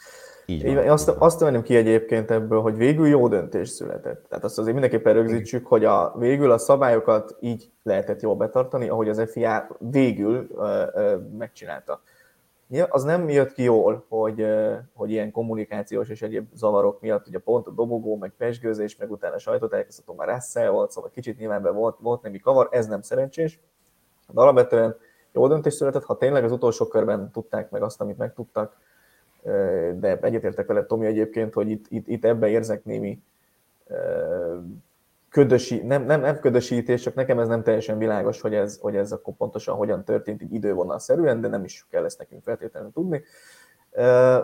[0.45, 4.25] Így van, azt, azt venném ki egyébként ebből, hogy végül jó döntés született.
[4.29, 9.10] Tehát azt azért mindenképpen rögzítsük, hogy a, végül a szabályokat így lehetett jól betartani, ahogy
[9.10, 12.01] az FIA végül ö, ö, megcsinálta.
[12.89, 14.45] Az nem jött ki jól, hogy,
[14.93, 19.38] hogy ilyen kommunikációs és egyéb zavarok miatt, ugye pont a dobogó, meg pesgőzés, meg utána
[19.38, 23.60] sajtótájékoztató már Russell volt, szóval kicsit nyilván volt, volt némi kavar, ez nem szerencsés.
[24.27, 24.95] De alapvetően
[25.32, 28.77] jó döntés született, ha tényleg az utolsó körben tudták meg azt, amit megtudtak,
[29.93, 33.21] de egyetértek vele Tomi egyébként, hogy itt, itt, itt ebbe érzek némi
[35.29, 39.11] ködösi, nem, nem, nem ködösítés, csak nekem ez nem teljesen világos, hogy ez, hogy ez
[39.11, 43.23] akkor pontosan hogyan történt így idővonalszerűen, de nem is kell ezt nekünk feltétlenül tudni.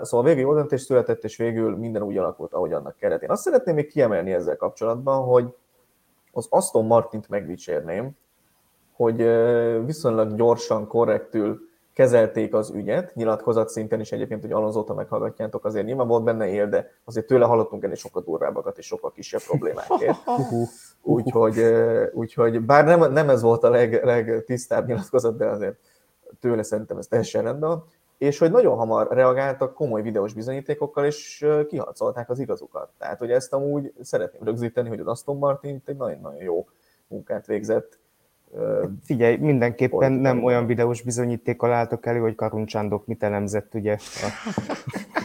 [0.01, 3.29] Szóval végül jó döntés született, és végül minden úgy alakult, ahogy annak keretén.
[3.29, 5.53] Azt szeretném még kiemelni ezzel kapcsolatban, hogy
[6.31, 8.17] az Aston Martint megdicsérném,
[8.91, 9.17] hogy
[9.85, 11.59] viszonylag gyorsan, korrektül
[11.95, 16.69] kezelték az ügyet, nyilatkozat szinten is egyébként, hogy Alonzóta meghallgatjátok, azért nyilván volt benne él,
[16.69, 20.17] de azért tőle hallottunk ennél sokkal durvábbakat és sokkal kisebb problémákért.
[21.01, 21.65] Úgyhogy,
[22.13, 25.75] úgyhogy bár nem, nem ez volt a leg, legtisztább nyilatkozat, de azért
[26.39, 27.85] tőle szerintem ez teljesen rendben van.
[28.17, 32.89] És hogy nagyon hamar reagáltak komoly videós bizonyítékokkal, és kiharcolták az igazukat.
[32.97, 36.67] Tehát, hogy ezt amúgy szeretném rögzíteni, hogy az Aston Martin egy nagyon-nagyon jó
[37.07, 37.99] munkát végzett,
[39.03, 43.97] Figyelj, mindenképpen nem olyan videós bizonyítékkal álltok elő, hogy Karuncsándok mit elemzett ugye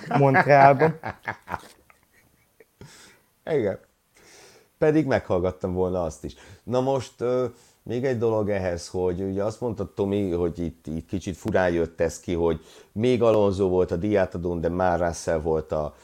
[0.09, 0.99] a Montrealban.
[3.45, 3.79] Igen.
[4.79, 6.35] Pedig meghallgattam volna azt is.
[6.63, 7.15] Na most
[7.83, 12.01] még egy dolog ehhez, hogy ugye azt mondta Tomi, hogy itt, itt kicsit furán jött
[12.01, 12.61] ez ki, hogy
[12.93, 15.95] még Alonso volt a diátadón, de már Russell volt a,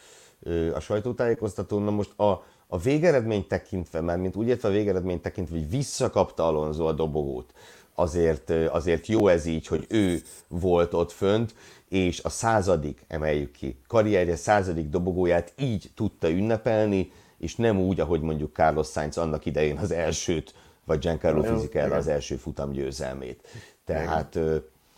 [0.74, 1.83] a sajtótájékoztatón.
[1.83, 6.46] Na most a, a végeredményt tekintve, mert mint úgy értve a végeredményt tekintve, hogy visszakapta
[6.46, 7.52] Alonso a dobogót,
[7.94, 11.55] azért, azért jó ez így, hogy ő volt ott fönt,
[11.88, 18.20] és a századik, emeljük ki, karrierje századik dobogóját így tudta ünnepelni, és nem úgy, ahogy
[18.20, 23.48] mondjuk Carlos Sainz annak idején az elsőt, vagy Giancarlo Fisichella az első futam győzelmét.
[23.85, 24.38] Tehát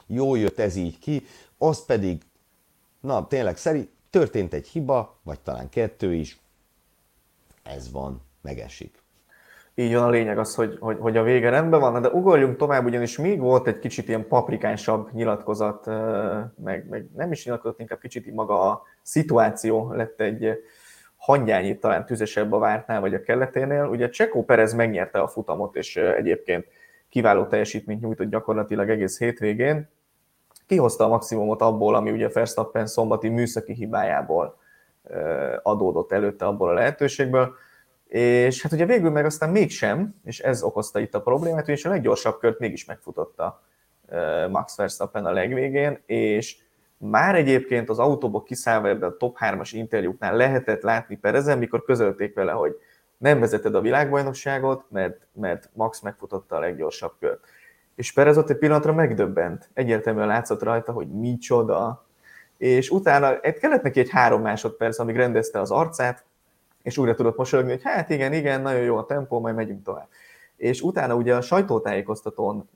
[0.06, 1.26] jó jött ez így ki,
[1.58, 2.22] az pedig,
[3.00, 6.38] na tényleg szerint történt egy hiba, vagy talán kettő is,
[7.76, 9.02] ez van, megesik.
[9.74, 12.84] Így van, a lényeg az, hogy, hogy, hogy a vége rendben van, de ugorjunk tovább,
[12.84, 15.86] ugyanis még volt egy kicsit ilyen paprikánsabb nyilatkozat,
[16.62, 20.64] meg, meg nem is nyilatkozat, inkább kicsit maga a szituáció lett egy
[21.16, 23.84] hangyányit talán tüzesebb a vártnál, vagy a kelleténél.
[23.84, 26.66] Ugye Csekó Perez megnyerte a futamot, és egyébként
[27.08, 29.88] kiváló teljesítményt nyújtott gyakorlatilag egész hétvégén.
[30.66, 34.58] Kihozta a maximumot abból, ami ugye Verstappen szombati műszaki hibájából
[35.62, 37.54] adódott előtte abból a lehetőségből
[38.08, 41.88] és hát ugye végül meg aztán mégsem, és ez okozta itt a problémát, és a
[41.88, 43.62] leggyorsabb kört mégis megfutotta
[44.50, 46.56] Max Verstappen a legvégén, és
[46.96, 52.34] már egyébként az autóból kiszállva ebben a top 3-as interjúknál lehetett látni Perezen, mikor közölték
[52.34, 52.76] vele, hogy
[53.16, 57.44] nem vezeted a világbajnokságot, mert, mert Max megfutotta a leggyorsabb kört.
[57.94, 59.70] És Perez ott egy pillanatra megdöbbent.
[59.74, 62.07] Egyértelműen látszott rajta, hogy micsoda.
[62.58, 66.24] És utána kellett neki egy három másodperc, amíg rendezte az arcát,
[66.82, 70.08] és újra tudott mosolyogni, hogy hát igen, igen, nagyon jó a tempó, majd megyünk tovább.
[70.56, 72.68] És utána ugye a sajtótájékoztatón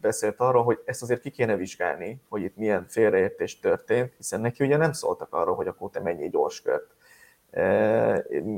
[0.00, 4.64] beszélt arról, hogy ezt azért ki kéne vizsgálni, hogy itt milyen félreértés történt, hiszen neki
[4.64, 6.94] ugye nem szóltak arról, hogy akkor te mennyi gyors kört,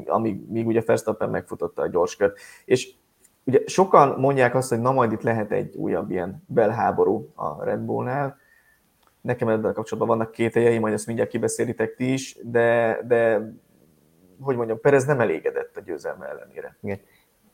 [0.06, 2.38] amíg, míg ugye Verstappen megfutotta a gyors kört.
[2.64, 2.94] És
[3.44, 7.80] ugye sokan mondják azt, hogy na majd itt lehet egy újabb ilyen belháború a Red
[7.80, 8.38] Bullnál,
[9.24, 13.52] nekem ebben kapcsolatban vannak kételjeim, majd ezt mindjárt kibeszélitek ti is, de, de
[14.40, 16.76] hogy mondjam, Perez nem elégedett a győzelme ellenére.
[16.82, 17.00] Igen.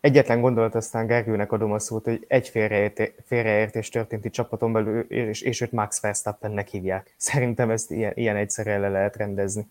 [0.01, 5.01] Egyetlen gondolat, aztán Gergőnek adom a szót, hogy egy félreértés, félreértés történt itt csapaton belül,
[5.01, 7.15] és, és őt Max Verstappennek hívják.
[7.17, 9.67] Szerintem ezt ilyen, ilyen egyszerre le lehet rendezni.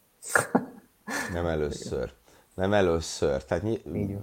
[1.33, 2.11] Nem először.
[2.55, 3.43] Nem először.
[3.43, 4.17] Tehát ny-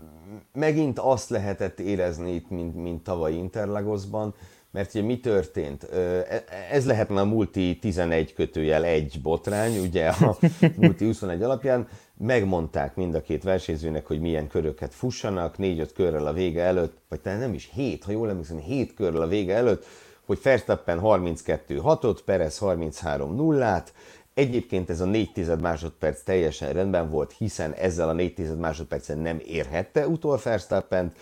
[0.52, 4.34] megint azt lehetett érezni itt, mint, mint tavaly Interlagosban,
[4.76, 5.82] mert ugye mi történt?
[5.84, 10.36] E, ez lehetne a multi 11 kötőjel egy botrány, ugye a
[10.76, 16.32] multi 21 alapján megmondták mind a két versenyzőnek, hogy milyen köröket fussanak, négy-öt körrel a
[16.32, 19.84] vége előtt, vagy talán nem is hét, ha jól emlékszem, hét körrel a vége előtt,
[20.26, 23.82] hogy Verstappen 32 6 Perez 33 0
[24.34, 29.18] Egyébként ez a 4 tized másodperc teljesen rendben volt, hiszen ezzel a 4 tized másodpercen
[29.18, 31.16] nem érhette utol Verstappen-t.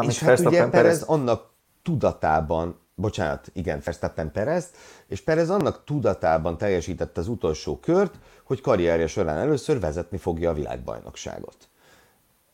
[0.00, 1.50] És hát ugye Perez annak
[1.82, 4.70] tudatában bocsánat, igen, Verstappen Perez,
[5.06, 10.54] és Perez annak tudatában teljesítette az utolsó kört, hogy karrierje során először vezetni fogja a
[10.54, 11.56] világbajnokságot.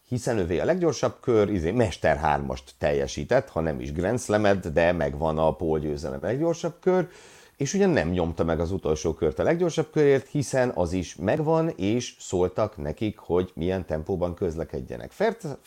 [0.08, 4.92] Hiszen ővé a leggyorsabb kör, izé, Mester 3 teljesített, ha nem is Grand slam de
[4.92, 7.08] megvan a pólgyőzelem leggyorsabb kör,
[7.56, 11.68] és ugye nem nyomta meg az utolsó kört a leggyorsabb körért, hiszen az is megvan,
[11.68, 15.12] és szóltak nekik, hogy milyen tempóban közlekedjenek.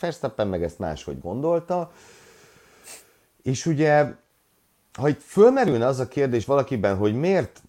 [0.00, 1.92] Verstappen meg ezt máshogy gondolta,
[3.42, 4.06] és ugye
[4.98, 7.62] ha itt fölmerülne az a kérdés valakiben, hogy miért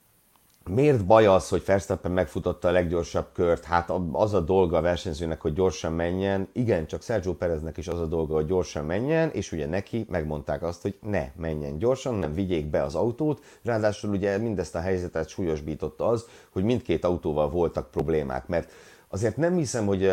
[0.69, 3.63] Miért baj az, hogy Verstappen megfutotta a leggyorsabb kört?
[3.63, 6.47] Hát az a dolga a versenyzőnek, hogy gyorsan menjen.
[6.54, 10.63] Igen, csak Sergio Pereznek is az a dolga, hogy gyorsan menjen, és ugye neki megmondták
[10.63, 13.43] azt, hogy ne menjen gyorsan, nem vigyék be az autót.
[13.63, 18.71] Ráadásul ugye mindezt a helyzetet súlyosbította az, hogy mindkét autóval voltak problémák, mert
[19.08, 20.12] azért nem hiszem, hogy,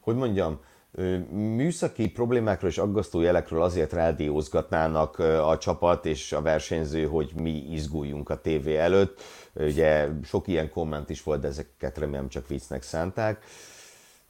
[0.00, 0.58] hogy mondjam,
[1.30, 8.30] műszaki problémákról és aggasztó jelekről azért rádiózgatnának a csapat és a versenyző, hogy mi izguljunk
[8.30, 9.20] a tévé előtt.
[9.54, 13.44] Ugye sok ilyen komment is volt, de ezeket remélem csak viccnek szánták.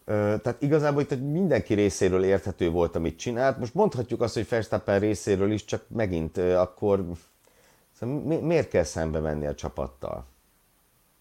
[0.04, 3.58] Tehát igazából itt mindenki részéről érthető volt, amit csinált.
[3.58, 7.04] Most mondhatjuk azt, hogy Verstappen részéről is, csak megint akkor
[7.98, 10.26] szóval miért kell szembe menni a csapattal?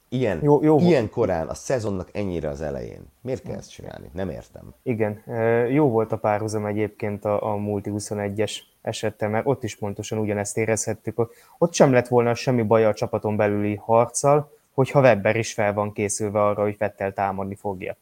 [0.10, 3.02] Ilyen, jó, jó, ilyen korán, a szezonnak ennyire az elején.
[3.22, 4.10] Miért kell ezt csinálni?
[4.14, 4.74] Nem értem.
[4.84, 5.24] Igen,
[5.70, 10.58] jó volt a párhuzam egyébként a, a Multi 21-es esettel, mert ott is pontosan ugyanezt
[10.58, 11.32] érezhettük.
[11.58, 15.94] Ott sem lett volna semmi baj a csapaton belüli harccal, hogyha Webber is fel van
[15.94, 17.96] készülve arra, hogy Fettel támadni fogja.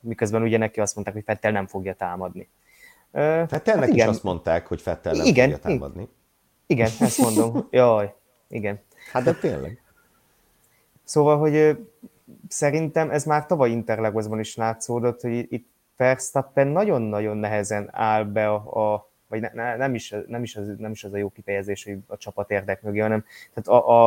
[0.00, 2.48] Miközben ugye neki azt mondták, hogy Fettel nem fogja támadni.
[3.12, 3.92] Hát igen.
[3.92, 6.08] is azt mondták, hogy Fettel nem igen, fogja támadni.
[6.66, 7.66] Igen, ezt mondom.
[7.70, 8.14] Jaj,
[8.48, 8.80] igen.
[9.12, 9.82] Hát de tényleg.
[11.10, 11.78] Szóval, hogy
[12.48, 18.92] szerintem ez már tavaly Interlagosban is látszódott, hogy itt Verstappen nagyon-nagyon nehezen áll be a,
[18.92, 21.84] a vagy ne, ne, nem, is, nem, is az, nem is az a jó kifejezés,
[21.84, 24.06] hogy a csapat érdek mögé, hanem tehát a,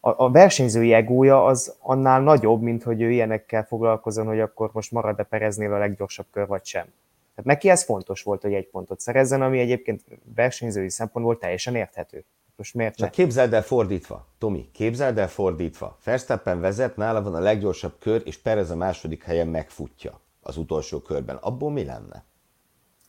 [0.00, 4.92] a, a versenyzői egója az annál nagyobb, mint hogy ő ilyenekkel foglalkozon, hogy akkor most
[4.92, 6.84] marad-e Pereznél a leggyorsabb kör, vagy sem.
[7.34, 12.24] Tehát neki ez fontos volt, hogy egy pontot szerezzen, ami egyébként versenyzői szempontból teljesen érthető.
[12.56, 13.14] Most miért Csak ne?
[13.14, 15.98] képzeld el fordítva, Tomi, képzeld el fordítva.
[16.04, 21.00] Verstappen vezet, nála van a leggyorsabb kör, és Perez a második helyen megfutja az utolsó
[21.00, 21.36] körben.
[21.36, 22.24] Abból mi lenne?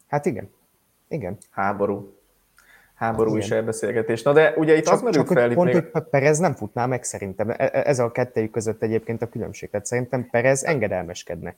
[0.08, 0.50] Hát igen.
[1.08, 1.38] Igen.
[1.50, 2.18] Háború.
[2.96, 4.22] Háború hát is elbeszélgetés.
[4.24, 5.54] Na de ugye itt csak, az merült fel...
[5.54, 5.90] Pont, még...
[5.92, 7.50] hogy Perez nem futná meg szerintem.
[7.50, 9.70] E- e- ez a kettejük között egyébként a különbség.
[9.70, 11.56] Tehát szerintem Perez engedelmeskedne.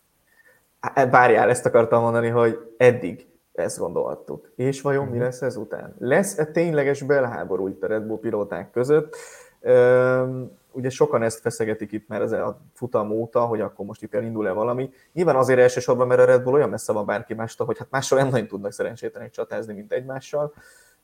[1.10, 3.28] Várjál, ezt akartam mondani, hogy eddig
[3.60, 4.52] ezt gondolhattuk.
[4.56, 5.16] És vajon uh-huh.
[5.16, 5.30] mi mhm.
[5.32, 5.96] lesz ezután?
[6.00, 9.16] Lesz-e tényleges belháború itt a Red Bull pilóták között?
[9.62, 14.14] Üm, ugye sokan ezt feszegetik itt már ez a futam óta, hogy akkor most itt
[14.14, 14.90] elindul-e valami.
[15.14, 18.20] Nyilván azért elsősorban, mert a Red Bull olyan messze van bárki mástól, hogy hát mással
[18.20, 20.54] nem nagyon tudnak szerencsétlenek csatázni, mint egymással.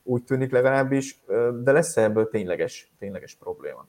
[0.02, 1.24] Úgy tűnik legalábbis,
[1.62, 3.86] de lesz ebből tényleges, tényleges probléma?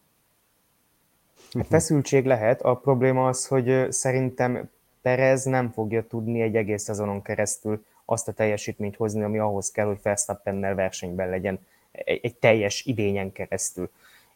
[1.54, 4.69] A feszültség lehet, a probléma az, hogy szerintem
[5.02, 9.86] Perez nem fogja tudni egy egész szezonon keresztül azt a teljesítményt hozni, ami ahhoz kell,
[9.86, 11.60] hogy Verstappennel versenyben legyen
[11.92, 13.89] egy, egy teljes idényen keresztül.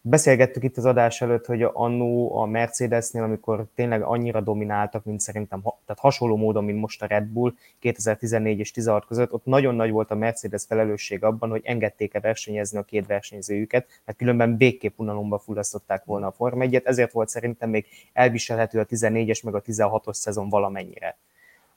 [0.09, 5.61] Beszélgettük itt az adás előtt, hogy annó a Mercedesnél, amikor tényleg annyira domináltak, mint szerintem,
[5.61, 9.91] tehát hasonló módon, mint most a Red Bull 2014 és 16 között, ott nagyon nagy
[9.91, 15.39] volt a Mercedes felelősség abban, hogy engedték-e versenyezni a két versenyzőjüket, mert különben végképp unalomba
[15.39, 20.13] fullasztották volna a Form 1 ezért volt szerintem még elviselhető a 14-es meg a 16-os
[20.13, 21.17] szezon valamennyire.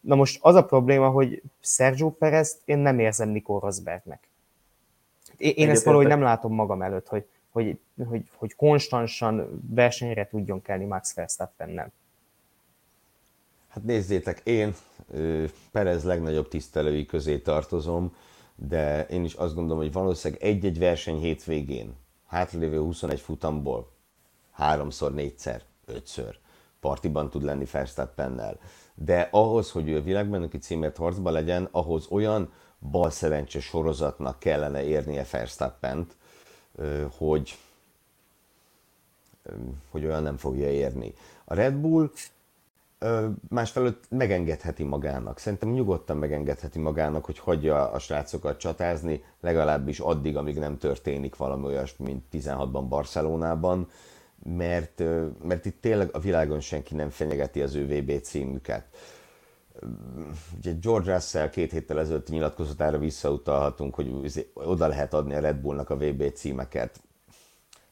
[0.00, 4.28] Na most az a probléma, hogy Sergio Perez én nem érzem Nico Rosbergnek.
[5.36, 10.62] Én, én ezt valahogy nem látom magam előtt, hogy, hogy, hogy, hogy konstansan versenyre tudjon
[10.62, 11.92] kelni Max Verstappennel.
[13.68, 14.74] Hát nézzétek, én
[15.72, 18.16] Perez legnagyobb tisztelői közé tartozom,
[18.54, 21.94] de én is azt gondolom, hogy valószínűleg egy-egy verseny hétvégén,
[22.26, 23.90] hátralévő 21 futamból
[24.52, 26.38] háromszor, négyszer, ötször
[26.80, 28.58] partiban tud lenni Verstappennel
[29.04, 32.52] de ahhoz, hogy ő a világbajnoki címért harcba legyen, ahhoz olyan
[32.90, 36.16] balszerencse sorozatnak kellene érnie Verstappent,
[37.16, 37.58] hogy,
[39.90, 41.14] hogy olyan nem fogja érni.
[41.44, 42.10] A Red Bull
[43.48, 45.38] másfelől megengedheti magának.
[45.38, 51.64] Szerintem nyugodtan megengedheti magának, hogy hagyja a srácokat csatázni, legalábbis addig, amíg nem történik valami
[51.64, 53.88] olyasmi, mint 16-ban Barcelonában,
[54.42, 55.02] mert,
[55.42, 58.84] mert itt tényleg a világon senki nem fenyegeti az ő VB címüket.
[60.58, 64.10] Ugye George Russell két héttel ezelőtt nyilatkozatára visszautalhatunk, hogy
[64.54, 67.00] oda lehet adni a Red Bullnak a VB címeket.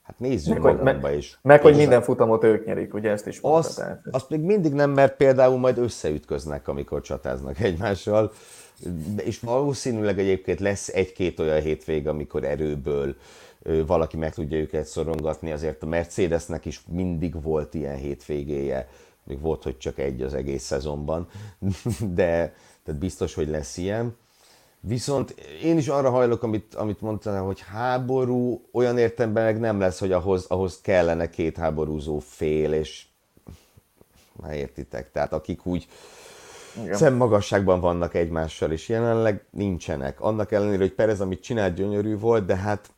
[0.02, 1.38] Hát nézzük meg, magamba is.
[1.42, 3.58] Meg, hogy minden futamot ők nyerik, ugye ezt is mondta.
[3.68, 8.32] Azt, azt még mindig nem, mert például majd összeütköznek, amikor csatáznak egymással.
[9.16, 13.16] És valószínűleg egyébként lesz egy-két olyan hétvég, amikor erőből
[13.86, 18.88] valaki meg tudja őket szorongatni, azért a Mercedesnek is mindig volt ilyen hétvégéje,
[19.24, 21.28] még volt, hogy csak egy az egész szezonban,
[22.00, 24.16] de tehát biztos, hogy lesz ilyen.
[24.80, 25.30] Viszont
[25.62, 30.12] én is arra hajlok, amit, amit mondtál, hogy háború olyan értemben meg nem lesz, hogy
[30.12, 33.06] ahhoz, ahhoz kellene két háborúzó fél, és
[34.32, 35.88] már értitek, tehát akik úgy
[36.82, 36.96] Igen.
[36.96, 40.20] szemmagasságban vannak egymással, és jelenleg nincsenek.
[40.20, 42.90] Annak ellenére, hogy Perez, amit csinált, gyönyörű volt, de hát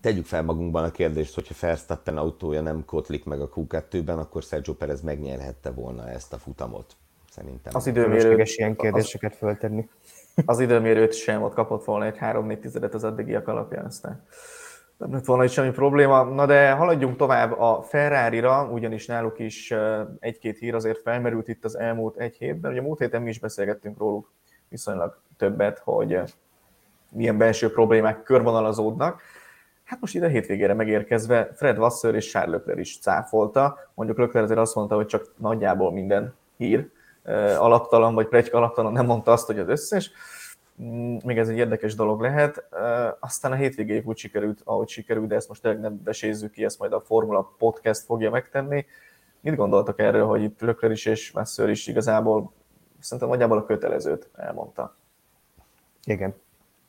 [0.00, 4.74] Tegyük fel magunkban a kérdést, hogyha Verstappen autója nem kotlik meg a Q2-ben, akkor Sergio
[4.74, 6.96] Perez megnyerhette volna ezt a futamot.
[7.30, 7.76] Szerintem.
[7.76, 9.88] Az időmérőt, ilyen kérdéseket az, föltenni.
[10.46, 14.26] Az időmérőt sem ott kapott volna egy 3-4 tizedet az eddigiek alapján, aztán
[14.98, 16.22] nem lett volna itt semmi probléma.
[16.22, 19.74] Na de haladjunk tovább a Ferrari-ra, ugyanis náluk is
[20.18, 22.70] egy-két hír azért felmerült itt az elmúlt egy hétben.
[22.70, 24.32] Ugye múlt héten mi is beszélgettünk róluk
[24.68, 26.20] viszonylag többet, hogy
[27.12, 29.22] milyen belső problémák körvonalazódnak.
[29.88, 33.78] Hát most ide hétvégére megérkezve Fred Wasser és Charles Leclerc is cáfolta.
[33.94, 36.88] Mondjuk Leclerc azért azt mondta, hogy csak nagyjából minden hír
[37.58, 40.10] alaptalan, vagy pregyka alaptalan, nem mondta azt, hogy az összes.
[40.82, 42.64] Mm, még ez egy érdekes dolog lehet.
[43.20, 46.78] Aztán a hétvégéig úgy sikerült, ahogy sikerült, de ezt most tényleg nem besézzük ki, ezt
[46.78, 48.86] majd a Formula Podcast fogja megtenni.
[49.40, 52.52] Mit gondoltak erről, hogy itt Leclerc is és Wasser is igazából
[52.98, 54.96] szerintem nagyjából a kötelezőt elmondta?
[56.04, 56.34] Igen,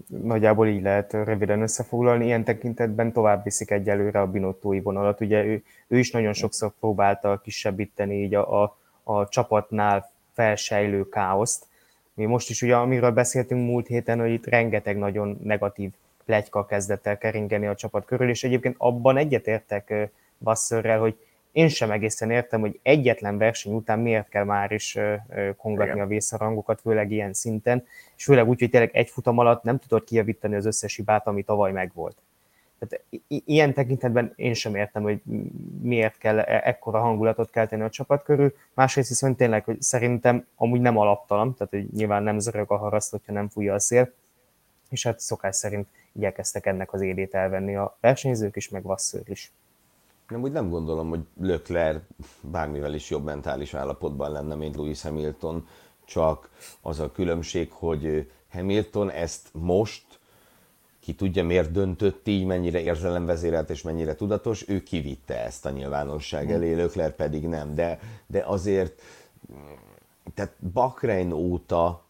[0.08, 2.26] nagyjából így lehet röviden összefoglalni.
[2.26, 5.22] Ilyen tekintetben tovább viszik egyelőre a binottói vonalat.
[5.22, 11.68] Ugye ő, ő is nagyon sokszor próbálta kisebbíteni így a, a, a csapatnál felsejlő káoszt.
[12.14, 15.92] Mi most is ugye, amiről beszéltünk múlt héten, hogy itt rengeteg nagyon negatív
[16.26, 21.18] plegyka kezdett el keringeni a csapat körül, és egyébként abban egyetértek Vasszörrel, hogy
[21.60, 24.98] én sem egészen értem, hogy egyetlen verseny után miért kell már is
[25.58, 26.06] kongatni Igen.
[26.06, 27.86] a vészharangokat, főleg ilyen szinten,
[28.18, 31.44] és főleg úgy, hogy tényleg egy futam alatt nem tudod kijavítani az összes hibát, ami
[31.44, 32.18] tavaly megvolt.
[32.80, 35.22] Tehát ilyen tekintetben én sem értem, hogy
[35.82, 38.56] miért kell e- ekkora hangulatot kelteni a csapat körül.
[38.74, 43.12] Másrészt viszont tényleg, hogy szerintem amúgy nem alaptalan, tehát hogy nyilván nem zörög a haraszt,
[43.12, 44.14] hogyha nem fújja a szél,
[44.90, 49.52] és hát szokás szerint igyekeztek ennek az élét elvenni a versenyzők is, meg Vasször is.
[50.30, 52.02] Nem, úgy nem gondolom, hogy Lökler
[52.42, 55.68] bármivel is jobb mentális állapotban lenne, mint Lewis Hamilton,
[56.06, 56.50] csak
[56.82, 60.04] az a különbség, hogy Hamilton ezt most
[61.00, 66.52] ki tudja, miért döntött így, mennyire érzelemvezérelt és mennyire tudatos, ő kivitte ezt a nyilvánosság
[66.52, 67.76] elé, Lökler pedig nem.
[67.76, 69.02] De, de azért,
[70.34, 72.04] tehát Bakrein óta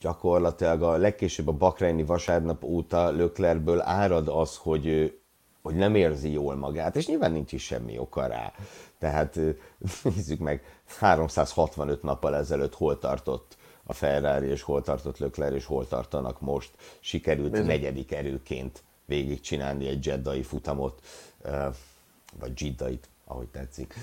[0.00, 5.18] gyakorlatilag a legkésőbb a Bakreini vasárnap óta Löklerből árad az, hogy,
[5.62, 8.52] hogy nem érzi jól magát, és nyilván nincs is semmi oka rá.
[8.98, 9.38] Tehát
[10.14, 15.88] nézzük meg, 365 nappal ezelőtt hol tartott a Ferrari, és hol tartott Lökler, és hol
[15.88, 16.70] tartanak most.
[17.00, 17.66] Sikerült Bizony.
[17.66, 21.02] negyedik erőként végigcsinálni egy jeddai futamot,
[22.38, 23.94] vagy jiddait, ahogy tetszik.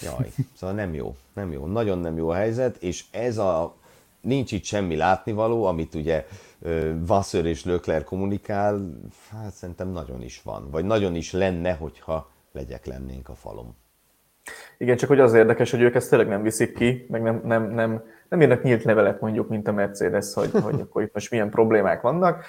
[0.00, 3.76] Jaj, szóval nem jó, nem jó, nagyon nem jó a helyzet, és ez a,
[4.28, 6.26] nincs itt semmi látnivaló, amit ugye
[7.06, 9.00] Vassör és Lökler kommunikál,
[9.30, 13.76] hát szerintem nagyon is van, vagy nagyon is lenne, hogyha legyek lennénk a falom.
[14.78, 17.70] Igen, csak hogy az érdekes, hogy ők ezt tényleg nem viszik ki, meg nem, nem,
[17.70, 21.50] nem, nem írnak nyílt levelet mondjuk, mint a Mercedes, hogy, hogy akkor itt most milyen
[21.50, 22.44] problémák vannak.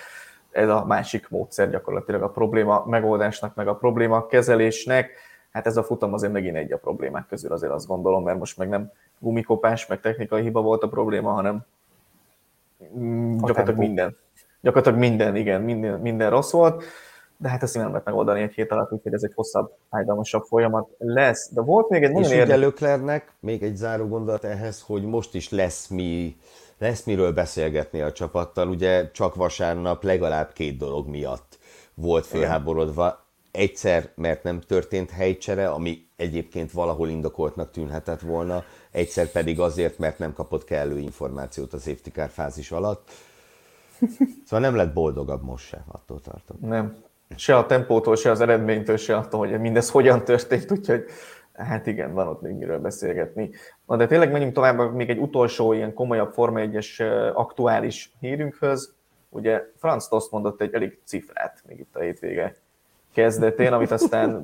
[0.51, 5.11] Ez a másik módszer gyakorlatilag a probléma megoldásnak, meg a probléma kezelésnek.
[5.51, 8.57] Hát ez a futam azért megint egy a problémák közül, azért azt gondolom, mert most
[8.57, 11.65] meg nem gumikopás, meg technikai hiba volt a probléma, hanem
[12.97, 14.15] mm, gyakorlatilag minden.
[14.61, 16.83] Gyakorlatilag minden, igen, minden, minden rossz volt
[17.41, 20.89] de hát ezt nem lehet megoldani egy hét alatt, úgyhogy ez egy hosszabb, fájdalmasabb folyamat
[20.97, 21.49] lesz.
[21.53, 25.35] De volt még egy nagyon És ugye Löklernek még egy záró gondolat ehhez, hogy most
[25.35, 26.37] is lesz mi,
[26.77, 31.57] lesz miről beszélgetni a csapattal, ugye csak vasárnap legalább két dolog miatt
[31.93, 33.27] volt fölháborodva.
[33.51, 40.19] Egyszer, mert nem történt helycsere, ami egyébként valahol indokoltnak tűnhetett volna, egyszer pedig azért, mert
[40.19, 43.09] nem kapott kellő információt a safety car fázis alatt.
[44.45, 46.57] Szóval nem lett boldogabb most sem, attól tartom.
[46.61, 46.95] Nem,
[47.35, 51.05] se a tempótól, se az eredménytől, se attól, hogy mindez hogyan történt, úgyhogy
[51.53, 53.49] hát igen, van ott még miről beszélgetni.
[53.85, 56.99] Na de tényleg menjünk tovább még egy utolsó ilyen komolyabb Forma 1-es
[57.33, 58.93] aktuális hírünkhöz.
[59.29, 62.55] Ugye Franz Tost mondott egy elég cifrát még itt a hétvége
[63.19, 64.43] kezdetén, amit aztán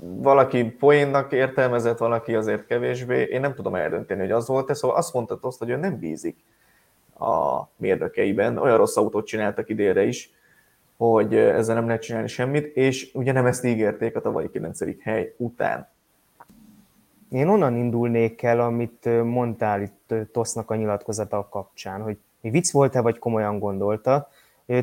[0.00, 3.22] valaki poénnak értelmezett, valaki azért kevésbé.
[3.22, 6.36] Én nem tudom eldönteni, hogy az volt-e, szóval azt mondta Tost, hogy ő nem bízik
[7.18, 8.58] a mérdekeiben.
[8.58, 10.30] Olyan rossz autót csináltak idénre is,
[10.96, 15.02] hogy ezzel nem lehet csinálni semmit, és ugye nem ezt ígérték a tavalyi 9.
[15.02, 15.88] hely után.
[17.30, 23.18] Én onnan indulnék el, amit mondtál itt Tosznak a nyilatkozata kapcsán, hogy vicc volt-e, vagy
[23.18, 24.28] komolyan gondolta.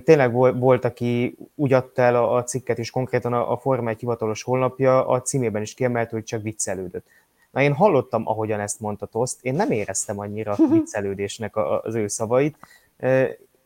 [0.04, 5.08] Tényleg volt, aki úgy adta el a cikket, és konkrétan a Forma 1 hivatalos honlapja
[5.08, 7.06] a címében is kiemelt, hogy csak viccelődött.
[7.52, 12.58] Na én hallottam, ahogyan ezt mondta Toszt, én nem éreztem annyira viccelődésnek az ő szavait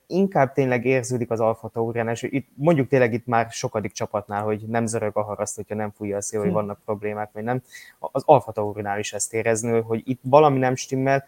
[0.08, 4.62] inkább tényleg érződik az Alfa Taurán, és itt mondjuk tényleg itt már sokadik csapatnál, hogy
[4.68, 6.56] nem zörög a haraszt, hogyha nem fújja a szél, hogy hm.
[6.56, 7.62] vannak problémák, vagy nem.
[8.00, 11.26] Az Alfa Taurinál is ezt érezni, hogy itt valami nem stimmel.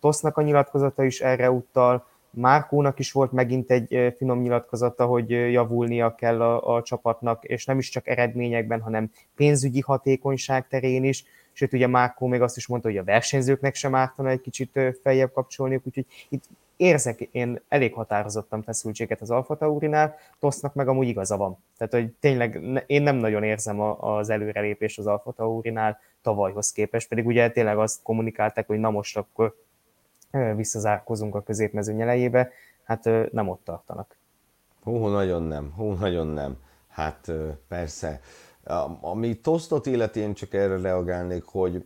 [0.00, 6.14] Tosznak a nyilatkozata is erre utal, Márkónak is volt megint egy finom nyilatkozata, hogy javulnia
[6.14, 11.24] kell a, a csapatnak, és nem is csak eredményekben, hanem pénzügyi hatékonyság terén is.
[11.52, 15.32] Sőt, ugye Márkó még azt is mondta, hogy a versenyzőknek sem ártana egy kicsit feljebb
[15.32, 16.44] kapcsolniuk, úgyhogy itt
[16.80, 21.58] érzek én elég határozottan feszültséget az Alfa Taurinál, Tosznak meg amúgy igaza van.
[21.78, 27.26] Tehát, hogy tényleg én nem nagyon érzem az előrelépést az Alfa Taurinál tavalyhoz képest, pedig
[27.26, 29.54] ugye tényleg azt kommunikálták, hogy na most akkor
[30.56, 32.50] visszazárkozunk a középmező nyelejébe,
[32.84, 34.16] hát nem ott tartanak.
[34.82, 36.56] Hú, nagyon nem, hú, nagyon nem.
[36.88, 37.32] Hát
[37.68, 38.20] persze.
[39.00, 41.84] Ami Tosztot illeti, én csak erre reagálnék, hogy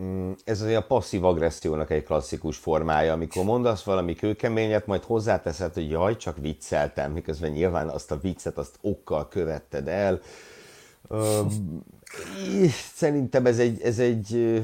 [0.00, 5.74] Mm, ez azért a passzív agressziónak egy klasszikus formája, amikor mondasz valami kőkeményet, majd hozzáteszed,
[5.74, 10.20] hogy jaj, csak vicceltem, miközben nyilván azt a viccet, azt okkal követted el.
[12.94, 14.62] Szerintem ez egy, ez egy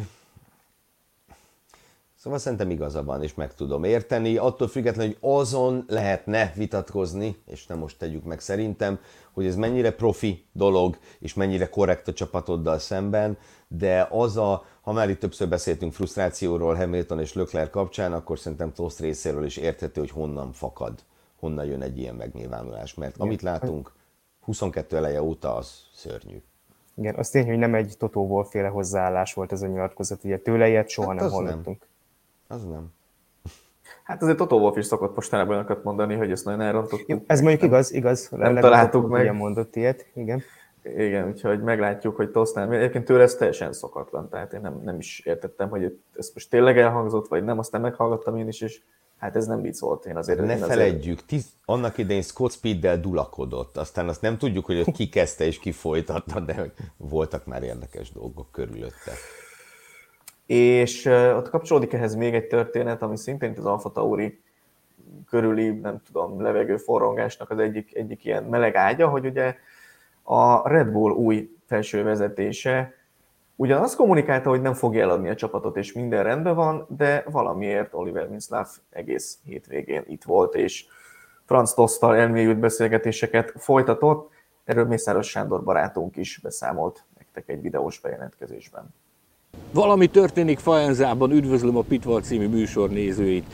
[2.23, 4.37] Szóval szerintem igaza van, és meg tudom érteni.
[4.37, 8.99] Attól függetlenül, hogy azon lehetne vitatkozni, és nem most tegyük meg szerintem,
[9.33, 14.93] hogy ez mennyire profi dolog, és mennyire korrekt a csapatoddal szemben, de az a, ha
[14.93, 20.01] már itt többször beszéltünk frusztrációról Hamilton és Lökler kapcsán, akkor szerintem Tost részéről is érthető,
[20.01, 20.95] hogy honnan fakad,
[21.39, 23.93] honnan jön egy ilyen megnyilvánulás, mert amit látunk
[24.41, 26.43] 22 eleje óta, az szörnyű.
[26.95, 30.69] Igen, az tény, hogy nem egy Totó féle hozzáállás volt ez a nyilatkozat, ugye tőle
[30.69, 31.79] ilyet soha hát nem hallottunk.
[31.79, 31.91] Nem.
[32.53, 32.93] Az nem.
[34.03, 37.23] Hát azért Toto Wolff is szokott mostanában olyanokat mondani, hogy ezt nagyon elrontottuk.
[37.27, 38.29] Ez mondjuk igaz, igaz.
[38.31, 39.23] Nem találtuk meg.
[39.23, 40.43] Igen mondott ilyet, igen.
[40.83, 42.73] Igen, úgyhogy meglátjuk, hogy Tosznál.
[42.73, 46.79] Egyébként tőle ez teljesen szokatlan, tehát én nem, nem is értettem, hogy ez most tényleg
[46.79, 48.81] elhangzott, vagy nem, aztán meghallgattam én is, és
[49.19, 50.07] hát ez nem vicc volt.
[50.07, 51.27] Én azért, ne én feledjük, azért...
[51.27, 55.73] tiz, annak idején Scott Speeddel dulakodott, aztán azt nem tudjuk, hogy ki kezdte és ki
[55.73, 59.13] folytatta, de voltak már érdekes dolgok körülötte.
[60.47, 61.05] És
[61.37, 64.41] ott kapcsolódik ehhez még egy történet, ami szintén az Alfa Tauri
[65.29, 69.57] körüli, nem tudom, levegő forrongásnak az egyik, egyik ilyen meleg ágya, hogy ugye
[70.23, 72.95] a Red Bull új felső vezetése
[73.57, 77.95] ugyan azt kommunikálta, hogy nem fogja eladni a csapatot, és minden rendben van, de valamiért
[77.95, 80.87] Oliver Minslav egész hétvégén itt volt, és
[81.45, 84.31] Franz Tosztal elmélyült beszélgetéseket folytatott.
[84.65, 88.95] Erről Mészáros Sándor barátunk is beszámolt nektek egy videós bejelentkezésben.
[89.73, 93.47] Valami történik Fajenzában, üdvözlöm a Pitval című műsor nézőit.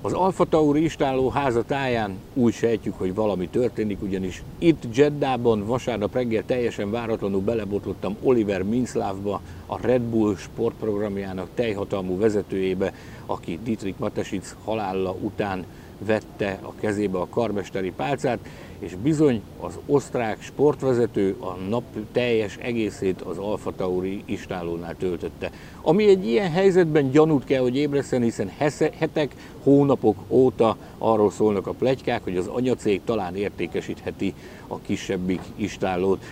[0.00, 6.14] Az Alfa Tauri istálló háza táján úgy sejtjük, hogy valami történik, ugyanis itt Jeddában vasárnap
[6.14, 12.94] reggel teljesen váratlanul belebotlottam Oliver Minszlávba, a Red Bull sportprogramjának teljhatalmú vezetőjébe,
[13.26, 15.64] aki Dietrich Matesic halála után
[15.98, 18.38] vette a kezébe a karmesteri pálcát,
[18.84, 25.50] és bizony az osztrák sportvezető a nap teljes egészét az Alfa Tauri istálónál töltötte.
[25.82, 28.50] Ami egy ilyen helyzetben gyanút kell, hogy ébreszten, hiszen
[28.98, 34.34] hetek, hónapok óta arról szólnak a plegykák, hogy az anyacég talán értékesítheti
[34.66, 36.24] a kisebbik istálót.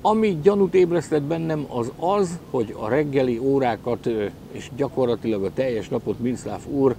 [0.00, 4.06] Ami gyanút ébresztett bennem az az, hogy a reggeli órákat
[4.52, 6.96] és gyakorlatilag a teljes napot Minszláv úr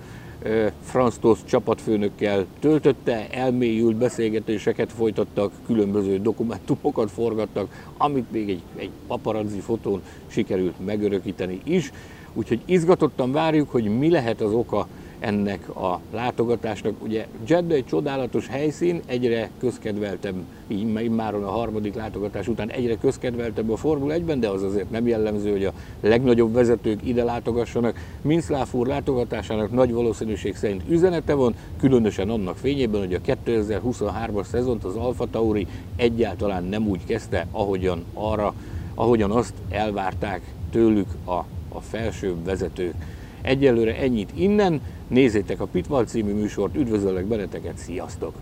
[0.81, 9.59] Franz Tosz csapatfőnökkel töltötte, elmélyült beszélgetéseket folytattak, különböző dokumentumokat forgattak, amit még egy, egy paparazzi
[9.59, 11.91] fotón sikerült megörökíteni is.
[12.33, 14.87] Úgyhogy izgatottan várjuk, hogy mi lehet az oka
[15.19, 16.93] ennek a látogatásnak.
[17.03, 20.35] Ugye Jeddah egy csodálatos helyszín, egyre közkedveltebb,
[20.67, 25.07] így már a harmadik látogatás után egyre közkedveltebb a Formula 1-ben, de az azért nem
[25.07, 27.97] jellemző, hogy a legnagyobb vezetők ide látogassanak.
[28.21, 34.83] Minszláf úr látogatásának nagy valószínűség szerint üzenete van, különösen annak fényében, hogy a 2023-as szezont
[34.83, 38.53] az Alfa Tauri egyáltalán nem úgy kezdte, ahogyan arra,
[38.95, 40.41] ahogyan azt elvárták
[40.71, 42.93] tőlük a, a felsőbb vezetők.
[43.41, 48.35] Egyelőre ennyit innen, Nézzétek a Pitval című műsort, üdvözöllek benneteket, sziasztok!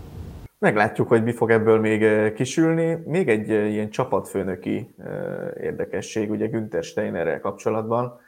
[0.58, 3.02] Meglátjuk, hogy mi fog ebből még eh, kisülni.
[3.06, 8.20] Még egy eh, ilyen csapatfőnöki eh, érdekesség, ugye Günther Steinerrel kapcsolatban.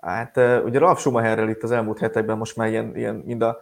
[0.00, 3.60] Hát ugye Ralf Schumacherrel itt az elmúlt hetekben most már ilyen, ilyen mind, a,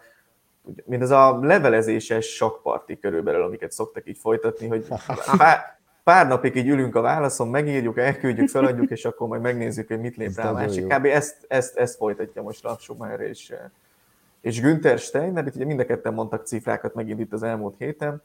[0.85, 4.87] mind az a levelezéses sakparti körülbelül, amiket szoktak így folytatni, hogy
[6.09, 10.17] pár, napig így ülünk a válaszon, megírjuk, elküldjük, feladjuk, és akkor majd megnézzük, hogy mit
[10.17, 10.87] lép rá a másik.
[10.87, 11.05] Kb.
[11.05, 13.55] Ezt, ezt, ezt folytatja most Ralf Schumacher és
[14.41, 18.23] és Günther Steiner, itt ugye mind a ketten mondtak cifrákat megint itt az elmúlt héten,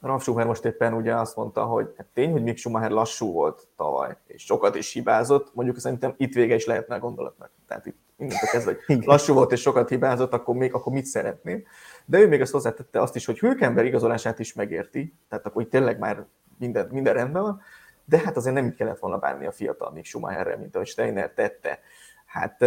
[0.00, 3.66] Ralf Schumacher most éppen ugye azt mondta, hogy hát tény, hogy Mick Schumacher lassú volt
[3.76, 7.50] tavaly, és sokat is hibázott, mondjuk szerintem itt vége is lehetne a gondolatnak.
[7.66, 11.60] Tehát itt mindent kezdve, hogy lassú volt és sokat hibázott, akkor még akkor mit szeretnél.
[12.04, 15.70] De ő még azt hozzátette azt is, hogy Hülkenberg igazolását is megérti, tehát akkor itt
[15.70, 16.24] tényleg már
[16.58, 17.60] minden, minden rendben van,
[18.04, 21.30] de hát azért nem így kellett volna bánni a fiatal Mick Schumacherre, mint ahogy Steiner
[21.30, 21.80] tette.
[22.26, 22.62] Hát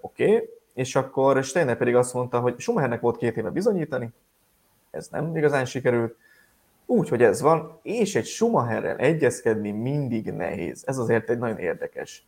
[0.00, 4.12] oké, okay, és akkor Steiner pedig azt mondta, hogy Schumachernek volt két éve bizonyítani,
[4.90, 6.16] ez nem igazán sikerült,
[6.86, 10.82] úgyhogy ez van, és egy Schumacherrel egyezkedni mindig nehéz.
[10.86, 12.26] Ez azért egy nagyon érdekes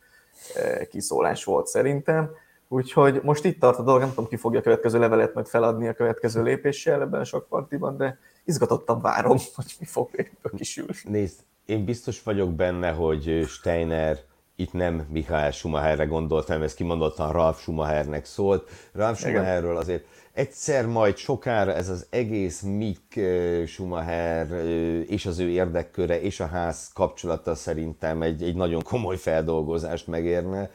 [0.90, 2.30] kiszólás volt szerintem.
[2.68, 5.88] Úgyhogy most itt tart a dolog, nem tudom, ki fogja a következő levelet majd feladni
[5.88, 10.92] a következő lépéssel ebben a sok partiban, de izgatottan várom, hogy mi fog ebből kisülni.
[11.04, 14.18] Nézd, én biztos vagyok benne, hogy Steiner
[14.56, 18.70] itt nem Michael Schumacherre gondoltam, ez kimondottan Ralf Schumachernek szólt.
[18.92, 25.38] Ralf Schumacherről azért egyszer majd sokára ez az egész Mick eh, Schumacher eh, és az
[25.38, 30.70] ő érdekköre és a ház kapcsolata szerintem egy, egy nagyon komoly feldolgozást megérne.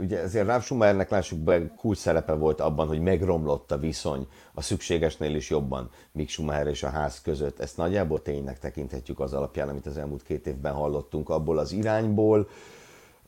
[0.00, 4.62] Ugye ezért Ralf Schumachernek lássuk be, kulcs szerepe volt abban, hogy megromlott a viszony a
[4.62, 7.60] szükségesnél is jobban Mick Schumacher és a ház között.
[7.60, 12.48] Ezt nagyjából tényleg tekinthetjük az alapján, amit az elmúlt két évben hallottunk abból az irányból.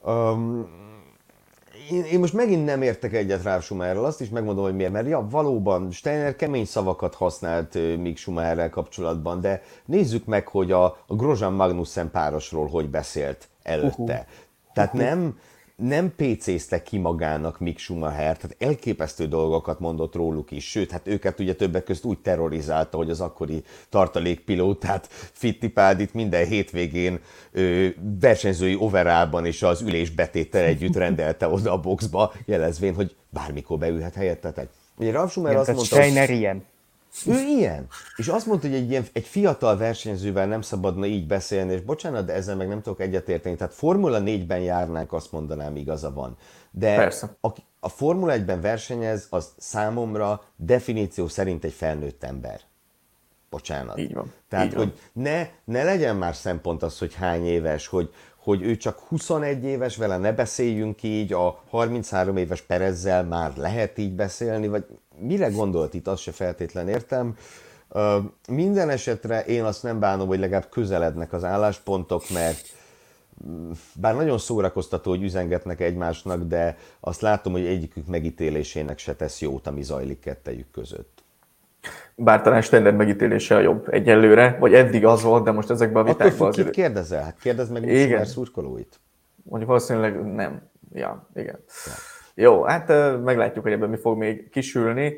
[0.04, 0.68] Um,
[1.90, 5.08] én, én most megint nem értek egyet Ralf Schumacherrel, azt is megmondom, hogy miért, mert
[5.08, 11.14] ja, valóban Steiner kemény szavakat használt még Schumacherrel kapcsolatban, de nézzük meg, hogy a, a
[11.14, 14.02] Grozan Magnussen párosról hogy beszélt előtte.
[14.02, 14.26] Uh-huh.
[14.74, 15.38] Tehát nem,
[15.76, 21.40] nem PC-zte ki magának Mick Schumacher, tehát elképesztő dolgokat mondott róluk is, sőt, hát őket
[21.40, 27.20] ugye többek között úgy terrorizálta, hogy az akkori tartalékpilótát Fittipaldit minden hétvégén
[27.52, 27.88] ö,
[28.20, 34.52] versenyzői overában és az ülésbetéttel együtt rendelte oda a boxba, jelezvén, hogy bármikor beülhet helyette,
[34.52, 36.30] tehát Ugye Ralf Schumer azt mondta, hogy...
[36.30, 36.64] ilyen.
[37.26, 37.86] Ő ilyen.
[38.16, 42.24] És azt mondta, hogy egy, ilyen, egy fiatal versenyzővel nem szabadna így beszélni, és bocsánat,
[42.24, 43.56] de ezzel meg nem tudok egyetérteni.
[43.56, 46.36] Tehát Formula 4-ben járnánk, azt mondanám, igaza van.
[46.70, 47.36] De Persze.
[47.40, 47.48] A,
[47.80, 52.60] a Formula 1-ben versenyez, az számomra definíció szerint egy felnőtt ember.
[53.50, 53.98] Bocsánat.
[53.98, 54.32] Így van.
[54.48, 55.24] Tehát, így hogy van.
[55.24, 58.10] Ne, ne legyen már szempont az, hogy hány éves, hogy,
[58.46, 63.98] hogy ő csak 21 éves, vele ne beszéljünk így, a 33 éves Perezzel már lehet
[63.98, 64.84] így beszélni, vagy
[65.18, 67.36] mire gondolt itt, azt se feltétlen értem.
[68.48, 72.66] Minden esetre én azt nem bánom, hogy legalább közelednek az álláspontok, mert
[73.48, 79.40] mm, bár nagyon szórakoztató, hogy üzengetnek egymásnak, de azt látom, hogy egyikük megítélésének se tesz
[79.40, 81.24] jót, ami zajlik kettejük között.
[82.14, 86.06] Bár talán Stender megítélése a jobb egyelőre, vagy eddig az volt, de most ezekben a
[86.06, 86.54] vitákban az...
[86.54, 87.22] Kit kérdezel?
[87.22, 88.24] Hát kérdezd meg igen.
[88.24, 89.00] szurkolóit.
[89.42, 90.70] Mondjuk valószínűleg nem.
[90.92, 91.58] Ja, igen.
[91.86, 91.92] Ja.
[92.34, 92.88] Jó, hát
[93.24, 95.14] meglátjuk, hogy ebben mi fog még kisülni.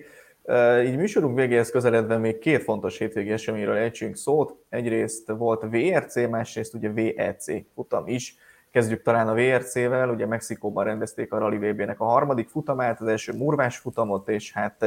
[0.84, 4.54] Így műsorunk végéhez közeledve még két fontos hétvégi eseményről ejtsünk szót.
[4.68, 7.44] Egyrészt volt VRC, másrészt ugye VEC
[7.74, 8.36] futam is.
[8.70, 13.32] Kezdjük talán a VRC-vel, ugye Mexikóban rendezték a Rally VB-nek a harmadik futamát, az első
[13.32, 14.84] murvás futamot, és hát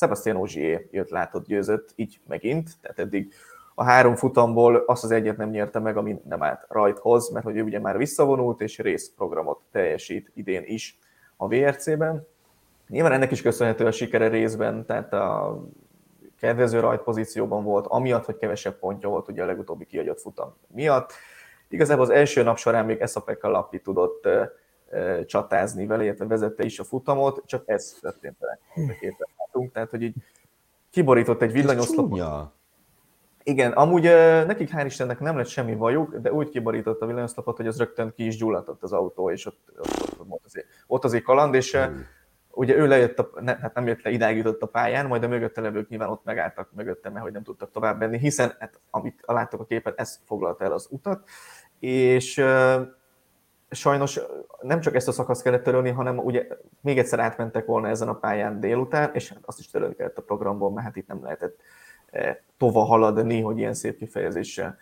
[0.00, 3.32] Sebastian Ogier jött, látott, győzött, így megint, tehát eddig
[3.74, 7.56] a három futamból azt az egyet nem nyerte meg, ami nem állt rajthoz, mert hogy
[7.56, 10.98] ő ugye már visszavonult, és részprogramot teljesít idén is
[11.36, 12.26] a VRC-ben.
[12.88, 15.60] Nyilván ennek is köszönhető a sikere részben, tehát a
[16.38, 21.12] kedvező rajtpozícióban volt, amiatt, hogy kevesebb pontja volt ugye a legutóbbi kiadott futam miatt.
[21.68, 24.28] Igazából az első nap során még Eszapeka Lappi tudott
[25.26, 28.58] csatázni vele, illetve vezette is a futamot, csak ez történt vele.
[29.72, 30.14] Tehát, hogy így
[30.90, 32.52] kiborított egy villanyoszlopot.
[33.42, 34.02] Igen, amúgy
[34.46, 38.12] nekik hál' Istennek nem lett semmi vajuk, de úgy kiborított a villanyoszlopot, hogy az rögtön
[38.16, 41.76] ki is gyulladott az autó, és ott, ott, ott, ott, azért, ott azért kaland, és
[41.76, 42.00] mm.
[42.50, 45.28] ugye ő lejött, a, ne, hát nem jött le, idáig jutott a pályán, majd a
[45.28, 49.22] mögötte levők nyilván ott megálltak mögötte, mert hogy nem tudtak tovább menni, hiszen hát, amit
[49.26, 51.28] láttok a képet, ez foglalta el az utat,
[51.78, 52.44] és
[53.70, 54.20] sajnos
[54.60, 56.46] nem csak ezt a szakaszt kellett törölni, hanem ugye
[56.80, 60.22] még egyszer átmentek volna ezen a pályán délután, és hát azt is törölni kellett a
[60.22, 61.60] programból, mert hát itt nem lehetett
[62.56, 64.76] tova haladni, hogy ilyen szép kifejezéssel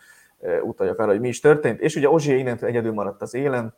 [0.62, 1.80] utaljak arra, hogy mi is történt.
[1.80, 3.74] És ugye Ozsié innentől egyedül maradt az élen,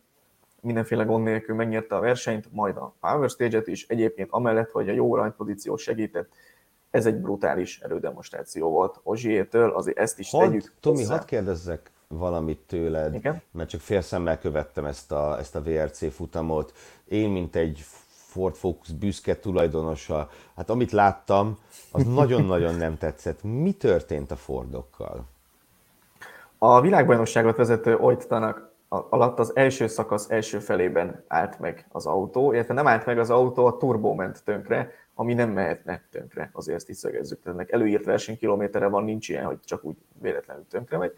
[0.60, 4.92] mindenféle gond nélkül megnyerte a versenyt, majd a Power Stage-et is, egyébként amellett, hogy a
[4.92, 6.28] jó rajtpozíció segített,
[6.90, 10.72] ez egy brutális erődemonstráció volt Ozsiétől, azért ezt is had, tegyük.
[10.80, 13.42] Tomi, hadd kérdezzek valamit tőled, Igen?
[13.50, 16.72] mert csak fél szemmel követtem ezt a, ezt a VRC futamot.
[17.04, 21.58] Én, mint egy Ford Focus büszke tulajdonosa, hát amit láttam,
[21.92, 23.42] az nagyon-nagyon nem tetszett.
[23.42, 25.24] Mi történt a Fordokkal?
[26.58, 28.26] A világbajnokságot vezető Oit
[28.88, 33.30] alatt az első szakasz első felében állt meg az autó, illetve nem állt meg az
[33.30, 37.42] autó, a turbó ment tönkre, ami nem mehetne tönkre, azért ezt is szögezzük.
[37.42, 41.12] Tehát ennek előírt versenykilométerre van, nincs ilyen, hogy csak úgy véletlenül tönkre megy.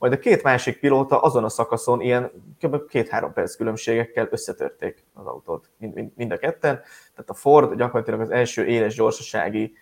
[0.00, 2.30] Majd a két másik pilóta azon a szakaszon ilyen
[2.60, 2.86] kb.
[2.88, 6.74] két-három perc különbségekkel összetörték az autót, mind, mind, mind a ketten.
[7.14, 9.72] Tehát a Ford gyakorlatilag az első éles gyorsasági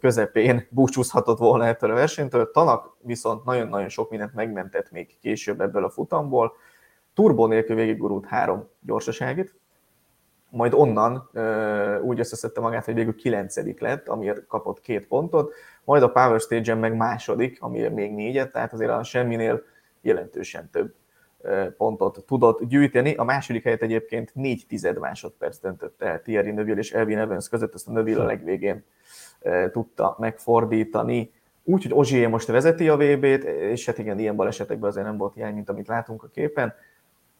[0.00, 2.50] közepén búcsúzhatott volna ettől a versenytől.
[2.50, 6.56] Tanak viszont nagyon-nagyon sok mindent megmentett még később ebből a futamból.
[7.14, 9.54] Turbo nélkül végigurult három gyorsaságit,
[10.50, 11.30] majd onnan
[12.02, 15.54] úgy összeszedte magát, hogy végül kilencedik lett, amiért kapott két pontot,
[15.86, 19.62] majd a Power Stage-en meg második, amiért még négyet, tehát azért a semminél
[20.00, 20.94] jelentősen több
[21.76, 23.14] pontot tudott gyűjteni.
[23.14, 27.74] A második helyet egyébként 4 tized másodperc döntött el Thierry Neuville és Elvin Evans között,
[27.74, 28.84] ezt a Neuville a legvégén
[29.72, 31.32] tudta megfordítani.
[31.64, 35.54] Úgyhogy Ozsié most vezeti a VB-t, és hát igen, ilyen balesetekben azért nem volt hiány,
[35.54, 36.74] mint amit látunk a képen.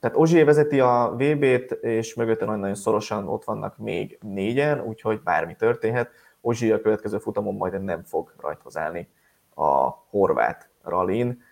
[0.01, 5.55] Tehát Ozsié vezeti a VB-t, és mögötte nagyon-nagyon szorosan ott vannak még négyen, úgyhogy bármi
[5.55, 6.11] történhet.
[6.47, 9.09] Ozsié a következő futamon majd nem fog rajthoz állni
[9.55, 11.43] a horvát rallin,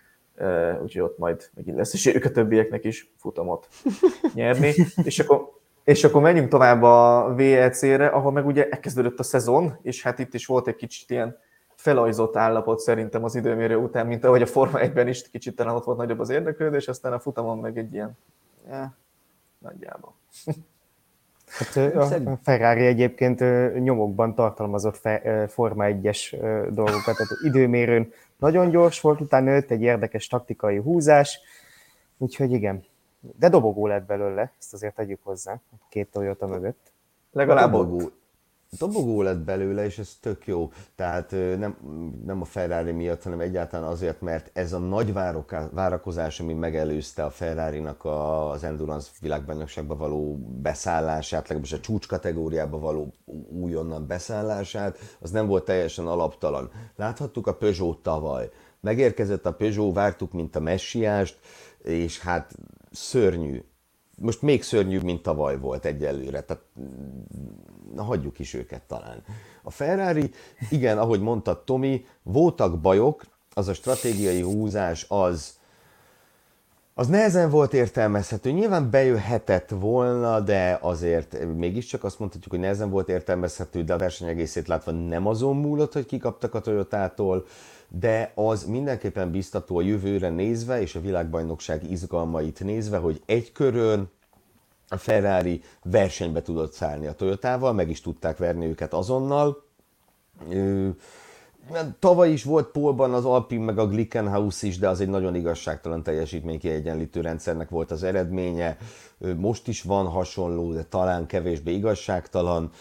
[0.81, 3.67] úgyhogy ott majd megint lesz esélyük a többieknek is futamot
[4.33, 4.73] nyerni.
[5.03, 5.51] És akkor,
[5.83, 10.33] és akkor menjünk tovább a VEC-re, ahol meg ugye elkezdődött a szezon, és hát itt
[10.33, 11.37] is volt egy kicsit ilyen
[11.75, 15.83] felajzott állapot szerintem az időmérő után, mint ahogy a Forma 1-ben is kicsit talán ott
[15.83, 18.17] volt nagyobb az érdeklődés, aztán a futamon meg egy ilyen,
[18.67, 18.97] ja,
[19.59, 20.15] nagyjából.
[21.57, 23.39] Hát a Ferrari egyébként
[23.83, 25.01] nyomokban tartalmazott
[25.47, 26.35] Forma 1-es
[26.71, 31.39] dolgokat, tehát időmérőn nagyon gyors volt, utána jött egy érdekes taktikai húzás,
[32.17, 32.83] úgyhogy igen.
[33.39, 36.91] De dobogó lett belőle, ezt azért tegyük hozzá, két Toyota mögött.
[37.31, 38.11] Legalább dobogó.
[38.77, 40.71] Dobogó lett belőle, és ez tök jó.
[40.95, 41.77] Tehát nem,
[42.25, 45.13] nem a Ferrari miatt, hanem egyáltalán azért, mert ez a nagy
[45.71, 53.13] várakozás, ami megelőzte a Ferrari-nak az Endurance világbajnokságba való beszállását, legalábbis a csúcs kategóriába való
[53.49, 56.71] újonnan beszállását, az nem volt teljesen alaptalan.
[56.95, 58.49] Láthattuk a Peugeot tavaly.
[58.81, 61.37] Megérkezett a Peugeot, vártuk, mint a messiást,
[61.83, 62.55] és hát
[62.91, 63.63] szörnyű
[64.15, 66.63] most még szörnyűbb, mint tavaly volt egyelőre, tehát
[67.93, 69.23] na, hagyjuk is őket talán.
[69.63, 70.31] A Ferrari,
[70.69, 75.57] igen, ahogy mondta Tomi, voltak bajok, az a stratégiai húzás az,
[76.93, 78.51] az nehezen volt értelmezhető.
[78.51, 84.27] Nyilván bejöhetett volna, de azért mégiscsak azt mondhatjuk, hogy nehezen volt értelmezhető, de a verseny
[84.27, 87.45] egészét látva nem azon múlott, hogy kikaptak a Toyotától,
[87.99, 94.09] de az mindenképpen biztató a jövőre nézve, és a világbajnokság izgalmait nézve, hogy egy körön
[94.87, 99.63] a Ferrari versenybe tudott szállni a Toyotával, meg is tudták verni őket azonnal.
[101.99, 106.03] Tavaly is volt Polban az Alpin meg a Glickenhaus is, de az egy nagyon igazságtalan
[106.03, 108.77] teljesítménykiegyenlítő rendszernek volt az eredménye.
[109.37, 112.71] Most is van hasonló, de talán kevésbé igazságtalan.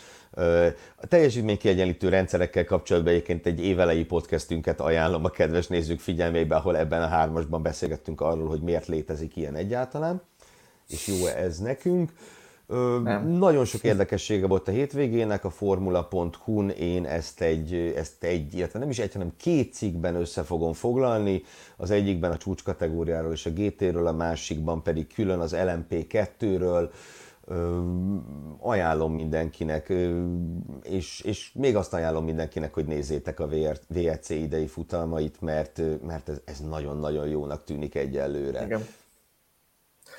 [0.97, 7.03] A teljesítménykiegyenlítő rendszerekkel kapcsolatban egyébként egy évelei podcastünket ajánlom a kedves nézők figyelmébe, ahol ebben
[7.03, 10.23] a hármasban beszélgettünk arról, hogy miért létezik ilyen egyáltalán,
[10.89, 12.13] és jó ez nekünk.
[13.03, 13.29] Nem.
[13.29, 18.91] Nagyon sok érdekessége volt a hétvégének, a Formula.hu-n én ezt egy, ezt egy, illetve nem
[18.91, 21.43] is egy, hanem két cikkben össze fogom foglalni,
[21.77, 26.91] az egyikben a csúcskategóriáról és a GT-ről, a másikban pedig külön az LMP2-ről,
[28.59, 29.93] ajánlom mindenkinek,
[30.83, 33.49] és, és még azt ajánlom mindenkinek, hogy nézzétek a
[33.89, 38.65] VRC idei futalmait, mert, mert ez, ez nagyon-nagyon jónak tűnik egyelőre.
[38.65, 38.87] Igen.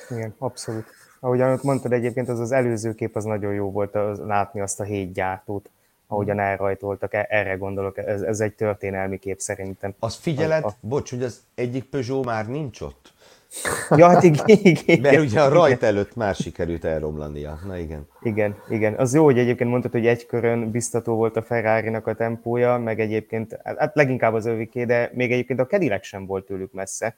[0.10, 0.86] Igen, abszolút.
[1.26, 4.84] Ahogyan mondtad egyébként, az az előző kép az nagyon jó volt az, látni azt a
[4.84, 5.70] hét gyártót,
[6.08, 9.94] ahogyan elrajtoltak, e, erre gondolok, ez, ez egy történelmi kép szerintem.
[10.00, 10.76] Az figyeled, a, a...
[10.80, 13.14] bocs, hogy az egyik Peugeot már nincs ott?
[13.90, 15.00] Ja, hát igen, igen.
[15.00, 17.60] Mert ugye a rajt előtt már sikerült elromlania.
[17.68, 18.08] Na igen.
[18.22, 18.94] Igen, igen.
[18.94, 23.00] Az jó, hogy egyébként mondtad, hogy egy körön biztató volt a ferrari a tempója, meg
[23.00, 27.16] egyébként, hát leginkább az öviké, de még egyébként a Cadillac sem volt tőlük messze.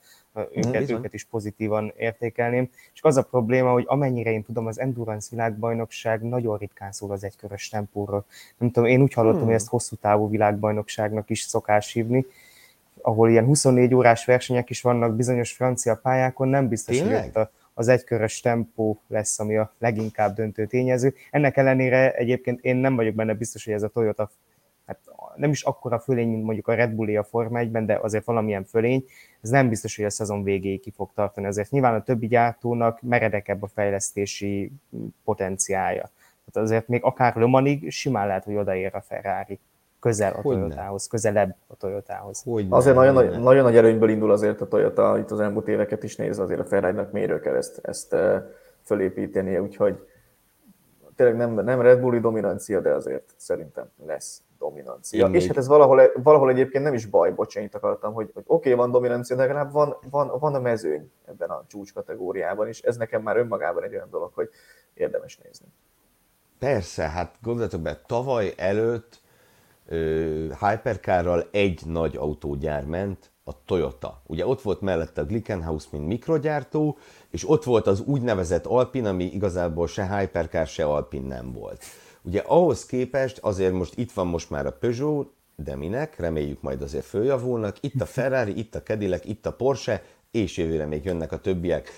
[0.56, 2.70] Őket, mm, őket is pozitívan értékelném.
[2.94, 7.24] És az a probléma, hogy amennyire én tudom, az Endurance világbajnokság nagyon ritkán szól az
[7.24, 8.26] egykörös tempóról.
[8.58, 9.48] Nem tudom, én úgy hallottam, hmm.
[9.48, 12.26] hogy ezt hosszú távú világbajnokságnak is szokás hívni,
[13.02, 17.20] ahol ilyen 24 órás versenyek is vannak bizonyos francia pályákon, nem biztos, Tényleg?
[17.20, 21.14] hogy ott a, az egykörös tempó lesz, ami a leginkább döntő tényező.
[21.32, 24.32] Ennek ellenére egyébként én nem vagyok benne biztos, hogy ez a Toyota
[24.88, 25.00] hát
[25.36, 28.64] nem is akkora fölény, mint mondjuk a Red Bull a Forma 1-ben, de azért valamilyen
[28.64, 29.06] fölény,
[29.42, 31.48] ez nem biztos, hogy a szezon végéig ki fog tartani.
[31.48, 34.72] Azért nyilván a többi gyártónak meredekebb a fejlesztési
[35.24, 36.10] potenciálja.
[36.52, 39.60] Tehát azért még akár Le Manig simán lehet, hogy odaér a Ferrari
[40.00, 40.62] közel a Hogyne.
[40.62, 42.44] Toyotához, közelebb a Toyotához.
[42.44, 42.76] Hogyne.
[42.76, 46.16] Azért nagyon, nagy, nagyon nagy erőnyből indul azért a Toyota, itt az elmúlt éveket is
[46.16, 48.16] nézve azért a Ferrari-nak méről kell ezt, ezt
[48.84, 50.08] fölépítenie, úgyhogy
[51.16, 55.28] tényleg nem, nem Red Bulli dominancia, de azért szerintem lesz dominancia.
[55.28, 55.48] Én és még...
[55.48, 58.92] hát ez valahol, valahol egyébként nem is baj, bocsánat, akartam, hogy, hogy oké, okay, van
[58.92, 63.22] dominancia, de legalább van, van, van a mezőny ebben a csúcs kategóriában, és ez nekem
[63.22, 64.50] már önmagában egy olyan dolog, hogy
[64.94, 65.68] érdemes nézni.
[66.60, 69.20] Persze, hát gondoljatok be, tavaly előtt
[70.60, 74.22] Hypercarral egy nagy autógyár ment, a Toyota.
[74.26, 76.98] Ugye ott volt mellette a Glickenhaus, mint mikrogyártó,
[77.30, 81.84] és ott volt az úgynevezett Alpin, ami igazából se Hypercar, se Alpin nem volt.
[82.22, 86.82] Ugye ahhoz képest azért most itt van most már a Peugeot, de minek, reméljük majd
[86.82, 91.32] azért följavulnak, itt a Ferrari, itt a Cadillac, itt a Porsche, és jövőre még jönnek
[91.32, 91.90] a többiek.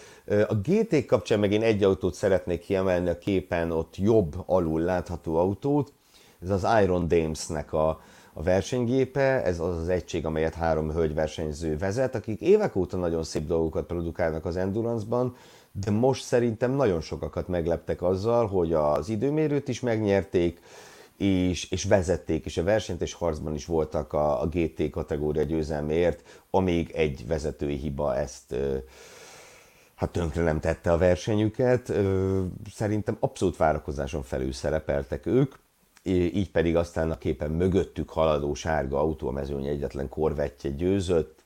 [0.47, 5.35] A GT kapcsán meg én egy autót szeretnék kiemelni a képen, ott jobb alul látható
[5.35, 5.93] autót,
[6.41, 8.01] ez az Iron Dames-nek a,
[8.33, 13.47] a versenygépe, ez az az egység, amelyet három hölgyversenyző vezet, akik évek óta nagyon szép
[13.47, 15.35] dolgokat produkálnak az Endurance-ban,
[15.71, 20.61] de most szerintem nagyon sokakat megleptek azzal, hogy az időmérőt is megnyerték,
[21.17, 26.43] és, és vezették is a versenyt, és harcban is voltak a, a GT kategória győzelméért,
[26.49, 28.55] amíg egy vezetői hiba ezt
[29.95, 31.93] hát tönkre nem tette a versenyüket.
[32.73, 35.55] Szerintem abszolút várakozáson felül szerepeltek ők
[36.03, 41.43] így pedig aztán a képen mögöttük haladó sárga autó a mezőny egyetlen korvettje győzött,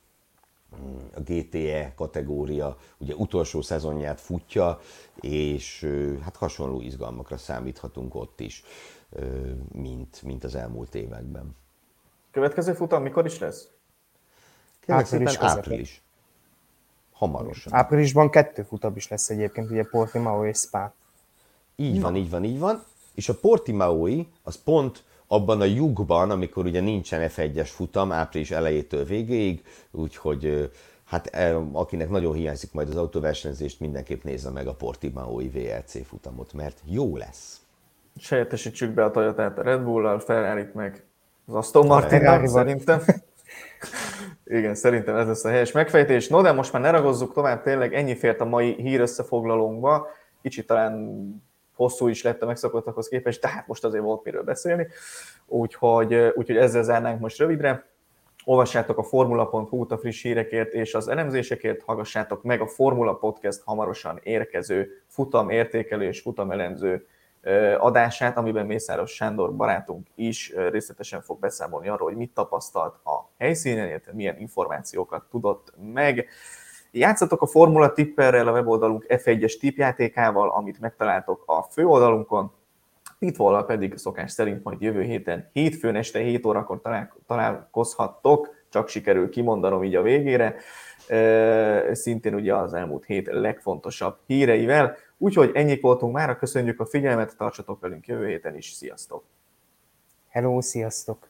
[1.14, 4.80] a GTE kategória ugye utolsó szezonját futja,
[5.20, 5.90] és
[6.22, 8.62] hát hasonló izgalmakra számíthatunk ott is,
[9.72, 11.56] mint, mint az elmúlt években.
[12.30, 13.68] Következő futam mikor is lesz?
[14.86, 16.02] Április, április.
[17.12, 17.74] Hamarosan.
[17.74, 20.94] Áprilisban kettő futam is lesz egyébként, ugye Portimao és Spa.
[21.76, 22.84] Így van, így van, így van
[23.14, 29.04] és a Portimaoi az pont abban a lyukban, amikor ugye nincsen F1-es futam április elejétől
[29.04, 30.70] végéig, úgyhogy
[31.04, 31.36] hát
[31.72, 37.16] akinek nagyon hiányzik majd az autóversenyzést, mindenképp nézze meg a Portimaoi VLC futamot, mert jó
[37.16, 37.60] lesz.
[38.16, 41.04] Sejetesítsük be a Toyota-t a Red Bull-al, ferrari meg
[41.46, 43.00] az Aston martin szerintem.
[44.44, 46.28] Igen, szerintem ez lesz a helyes megfejtés.
[46.28, 50.06] No, de most már ne ragozzuk tovább, tényleg ennyi fért a mai hír összefoglalónkba.
[50.42, 51.44] Kicsit talán
[51.74, 54.86] hosszú is lett a megszokottakhoz képest, de hát most azért volt miről beszélni.
[55.46, 57.92] Úgyhogy, úgyhogy ezzel zárnánk most rövidre.
[58.44, 64.20] Olvassátok a formula.hu-t a friss hírekért és az elemzésekért, hallgassátok meg a Formula Podcast hamarosan
[64.22, 67.06] érkező futam értékelő és futam elemző
[67.78, 73.88] adását, amiben Mészáros Sándor barátunk is részletesen fog beszámolni arról, hogy mit tapasztalt a helyszínen,
[73.88, 76.28] illetve milyen információkat tudott meg.
[76.96, 82.52] Játszatok a Formula Tipperrel, a weboldalunk F1-es tipjátékával, amit megtaláltok a főoldalunkon,
[83.18, 86.80] Pitwall pedig szokás szerint majd jövő héten hétfőn este 7 órakor
[87.26, 90.56] találkozhattok, csak sikerül kimondanom így a végére,
[91.92, 94.96] szintén ugye az elmúlt hét legfontosabb híreivel.
[95.18, 99.24] Úgyhogy ennyik voltunk már, köszönjük a figyelmet, tartsatok velünk jövő héten is, sziasztok!
[100.28, 101.28] Hello, sziasztok!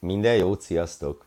[0.00, 1.24] Minden jót, sziasztok!